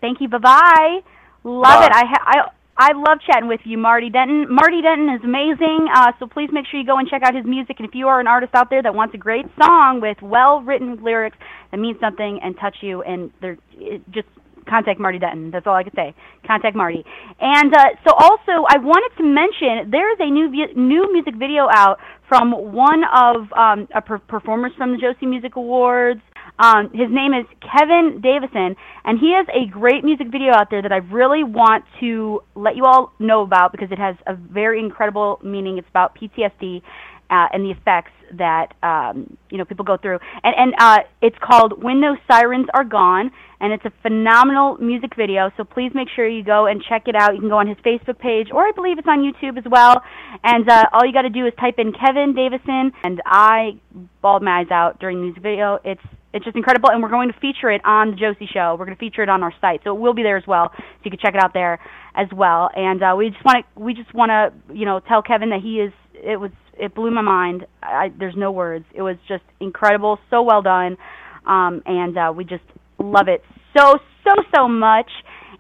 [0.02, 0.30] Thank you.
[0.30, 1.00] Bye bye.
[1.44, 1.86] Love Bye.
[1.86, 1.92] it.
[1.94, 4.48] I ha- I I love chatting with you, Marty Denton.
[4.50, 5.88] Marty Denton is amazing.
[5.94, 7.76] Uh, so please make sure you go and check out his music.
[7.78, 10.62] And if you are an artist out there that wants a great song with well
[10.62, 11.38] written lyrics
[11.72, 13.58] that mean something and touch you, and they're
[14.12, 14.30] just
[14.70, 15.52] contact Marty Denton.
[15.52, 16.16] That's all I can say.
[16.48, 17.04] Contact Marty.
[17.42, 21.68] And uh, so also, I wanted to mention there is a new new music video
[21.70, 22.00] out
[22.30, 26.22] from one of um, a per- performers from the Josie Music Awards.
[26.60, 30.82] Um, his name is Kevin Davison, and he has a great music video out there
[30.82, 34.80] that I really want to let you all know about because it has a very
[34.82, 35.78] incredible meaning.
[35.78, 36.82] It's about PTSD
[37.30, 41.38] uh, and the effects that um, you know people go through, and and uh, it's
[41.42, 43.32] called "When Those Sirens Are Gone,"
[43.62, 45.52] and it's a phenomenal music video.
[45.56, 47.36] So please make sure you go and check it out.
[47.36, 50.02] You can go on his Facebook page, or I believe it's on YouTube as well.
[50.44, 53.80] And uh, all you got to do is type in Kevin Davison, and I
[54.22, 55.80] bawled my eyes out during the music video.
[55.86, 56.02] It's
[56.34, 58.76] it's just incredible, and we're going to feature it on the Josie Show.
[58.78, 60.72] We're going to feature it on our site, so it will be there as well.
[60.76, 61.80] So you can check it out there
[62.16, 62.70] as well.
[62.76, 65.62] And uh, we just want to we just want to you know tell Kevin that
[65.62, 67.66] he is it was it blew my mind.
[67.82, 68.86] I, there's no words.
[68.94, 70.98] It was just incredible, so well done,
[71.46, 72.64] um, and uh, we just
[73.00, 73.44] love it
[73.76, 75.10] so so so much.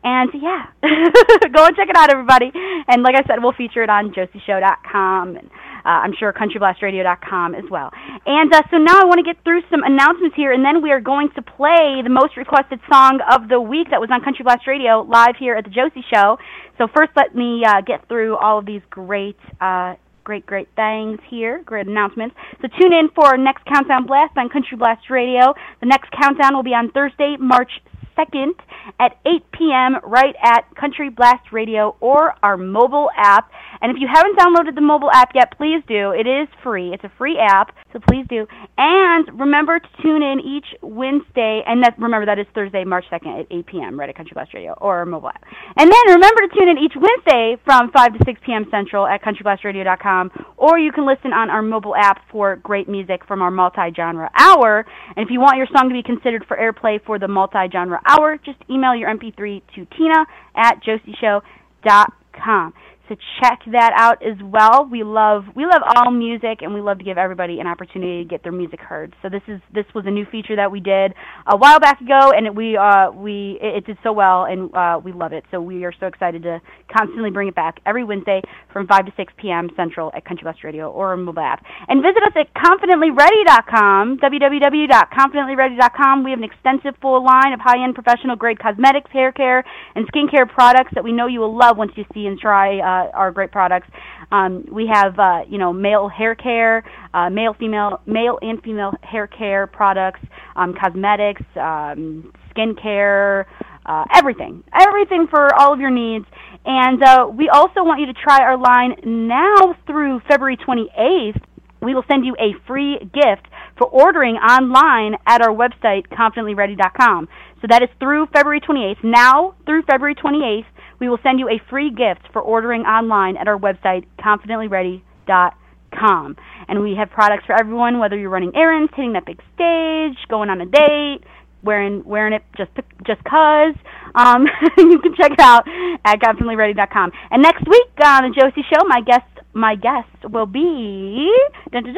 [0.04, 2.52] And yeah, go and check it out, everybody.
[2.88, 5.50] And like I said, we'll feature it on josieshow.com and
[5.86, 7.92] uh, I'm sure countryblastradio.com as well.
[8.26, 10.92] And uh, so now I want to get through some announcements here, and then we
[10.92, 14.44] are going to play the most requested song of the week that was on Country
[14.44, 16.38] Blast Radio live here at the Josie Show.
[16.78, 19.38] So first, let me uh, get through all of these great.
[19.60, 22.36] Uh, great, great things here, great announcements.
[22.62, 25.56] So tune in for our next Countdown Blast on Country Blast Radio.
[25.80, 27.72] The next countdown will be on Thursday, March
[28.18, 28.54] 2nd
[29.00, 29.98] at 8 p.m.
[30.04, 33.50] right at Country Blast Radio or our mobile app.
[33.82, 36.12] And if you haven't downloaded the mobile app yet, please do.
[36.12, 36.94] It is free.
[36.94, 38.46] It's a free app, so please do.
[38.78, 43.42] And remember to tune in each Wednesday, and that remember that is Thursday, March 2nd
[43.42, 44.00] at 8 p.m.
[44.00, 45.44] right at Country Blast Radio or our mobile app.
[45.78, 48.66] And then remember to tune in each Wednesday from 5 to 6 p.m.
[48.70, 53.42] Central at countryblastradio.com, or you can listen on our mobile app for great music from
[53.42, 54.86] our multi-genre hour.
[55.16, 58.38] And if you want your song to be considered for airplay for the multi-genre hour,
[58.38, 60.26] just email your MP3 to Tina
[60.56, 62.74] at josieshow.com.
[63.10, 64.88] So check that out as well.
[64.90, 68.30] We love we love all music, and we love to give everybody an opportunity to
[68.30, 69.16] get their music heard.
[69.24, 71.16] So this is this was a new feature that we did
[71.48, 74.72] a while back ago, and it, we uh, we it, it did so well, and
[74.76, 75.44] uh, we love it.
[75.50, 76.62] So we are so excited to
[76.96, 78.42] constantly bring it back every Wednesday
[78.72, 79.72] from 5 to 6 p.m.
[79.76, 81.66] Central at Country Blast Radio or mobile app.
[81.88, 86.24] And visit us at confidentlyready.com, www.confidentlyready.com.
[86.24, 89.64] We have an extensive full line of high-end professional grade cosmetics, hair care,
[89.96, 92.78] and skincare products that we know you will love once you see and try.
[92.78, 93.88] Uh, our great products.
[94.32, 96.84] Um, we have uh, you know male hair care,
[97.14, 100.22] uh, male female male and female hair care products,
[100.56, 103.48] um, cosmetics, um, skin care,
[103.86, 106.26] uh, everything, everything for all of your needs.
[106.66, 111.42] And uh, we also want you to try our line now through February 28th.
[111.82, 113.48] We will send you a free gift
[113.78, 117.30] for ordering online at our website, confidentlyready.com.
[117.62, 119.04] So that is through February 28th.
[119.04, 120.66] Now through February 28th,
[121.00, 126.36] we will send you a free gift for ordering online at our website, confidentlyready.com.
[126.68, 130.50] And we have products for everyone, whether you're running errands, hitting that big stage, going
[130.50, 131.22] on a date,
[131.64, 132.72] wearing wearing it just
[133.06, 133.76] just cause.
[134.16, 134.48] Um,
[134.78, 135.66] you can check it out
[136.06, 137.12] at confidentlyready.com.
[137.32, 141.32] And next week on the Josie Show, my guest my guest will be
[141.72, 141.90] da, da,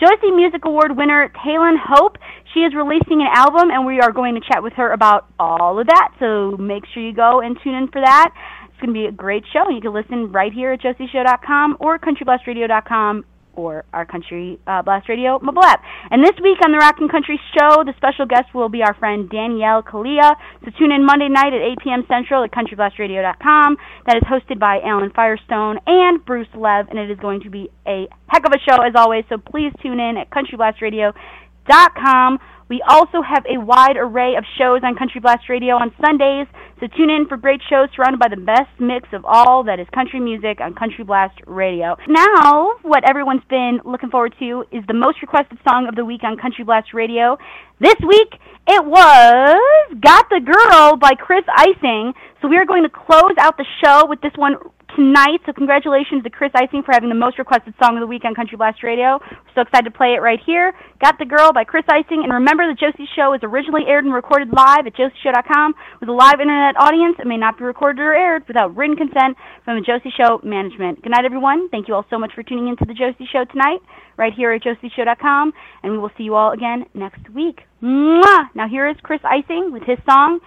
[0.00, 2.16] Josie Music Award winner Taylan Hope.
[2.54, 5.78] She is releasing an album, and we are going to chat with her about all
[5.78, 6.12] of that.
[6.18, 8.32] So make sure you go and tune in for that.
[8.68, 9.68] It's going to be a great show.
[9.70, 13.24] You can listen right here at josieshow.com or countryblastradio.com
[13.54, 15.82] or our Country uh, Blast Radio mobile app.
[16.10, 18.94] And this week on the Rock and Country Show, the special guest will be our
[18.94, 20.34] friend Danielle Kalia.
[20.64, 22.04] So tune in Monday night at 8 p.m.
[22.08, 23.76] Central at countryblastradio.com.
[24.06, 27.68] That is hosted by Alan Firestone and Bruce Lev, and it is going to be
[27.86, 29.24] a heck of a show as always.
[29.28, 32.38] So please tune in at countryblastradio.com.
[32.72, 36.46] We also have a wide array of shows on Country Blast Radio on Sundays,
[36.80, 39.86] so tune in for great shows surrounded by the best mix of all that is
[39.92, 41.96] country music on Country Blast Radio.
[42.08, 46.24] Now, what everyone's been looking forward to is the most requested song of the week
[46.24, 47.36] on Country Blast Radio.
[47.78, 49.60] This week, it was
[50.00, 52.14] Got the Girl by Chris Icing.
[52.40, 54.56] So we are going to close out the show with this one
[54.96, 55.40] tonight.
[55.46, 58.34] So congratulations to Chris Icing for having the most requested song of the week on
[58.34, 59.18] Country Blast Radio.
[59.20, 60.72] We're so excited to play it right here.
[61.00, 62.22] Got the Girl by Chris Icing.
[62.24, 66.12] And remember, the Josie Show was originally aired and recorded live at josieshow.com with a
[66.12, 67.16] live internet audience.
[67.18, 71.02] It may not be recorded or aired without written consent from the Josie Show management.
[71.02, 71.68] Good night, everyone.
[71.70, 73.80] Thank you all so much for tuning in to the Josie Show tonight,
[74.16, 75.52] right here at josieshow.com.
[75.82, 77.60] And we will see you all again next week.
[77.82, 78.48] Mwah!
[78.54, 80.40] Now here is Chris Icing with his song,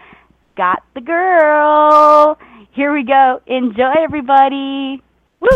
[0.55, 2.37] Got the Girl.
[2.75, 3.41] Here we go.
[3.47, 5.01] Enjoy, everybody.
[5.39, 5.47] Woo!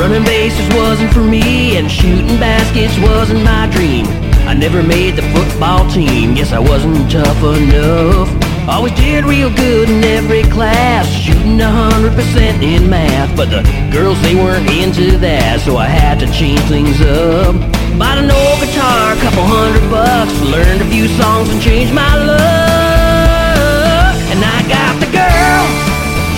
[0.00, 4.06] Running bases wasn't for me, and shooting baskets wasn't my dream.
[4.48, 8.45] I never made the football team, guess I wasn't tough enough.
[8.68, 13.30] Always did real good in every class, shooting a hundred percent in math.
[13.36, 13.62] But the
[13.94, 17.54] girls, they weren't into that, so I had to change things up.
[17.94, 22.10] Bought an old guitar, a couple hundred bucks, learned a few songs and changed my
[22.26, 24.14] luck.
[24.34, 25.62] And I got the girl,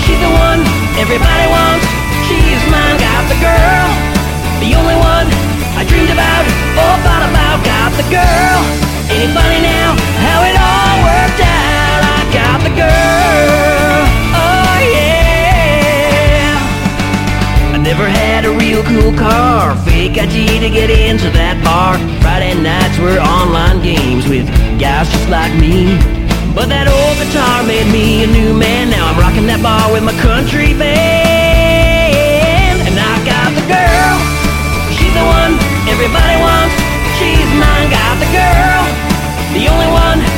[0.05, 0.61] she's the one
[1.01, 1.89] everybody wants.
[2.29, 3.89] She's mine, got the girl,
[4.61, 5.33] the only one
[5.81, 6.45] I dreamed about
[6.77, 7.57] or thought about.
[7.65, 8.61] Got the girl,
[9.17, 10.68] ain't it funny now how it all
[12.33, 14.01] got the girl.
[14.37, 16.57] Oh yeah.
[17.75, 19.77] I never had a real cool car.
[19.85, 21.99] Fake ID to get into that bar.
[22.21, 24.47] Friday nights were online games with
[24.81, 25.97] guys just like me.
[26.55, 28.91] But that old guitar made me a new man.
[28.91, 32.19] Now I'm rocking that bar with my country band.
[32.83, 34.17] And I got the girl.
[34.97, 35.55] She's the one
[35.87, 36.75] everybody wants.
[37.21, 37.89] She's mine.
[37.89, 38.85] Got the girl.
[39.55, 40.38] The only one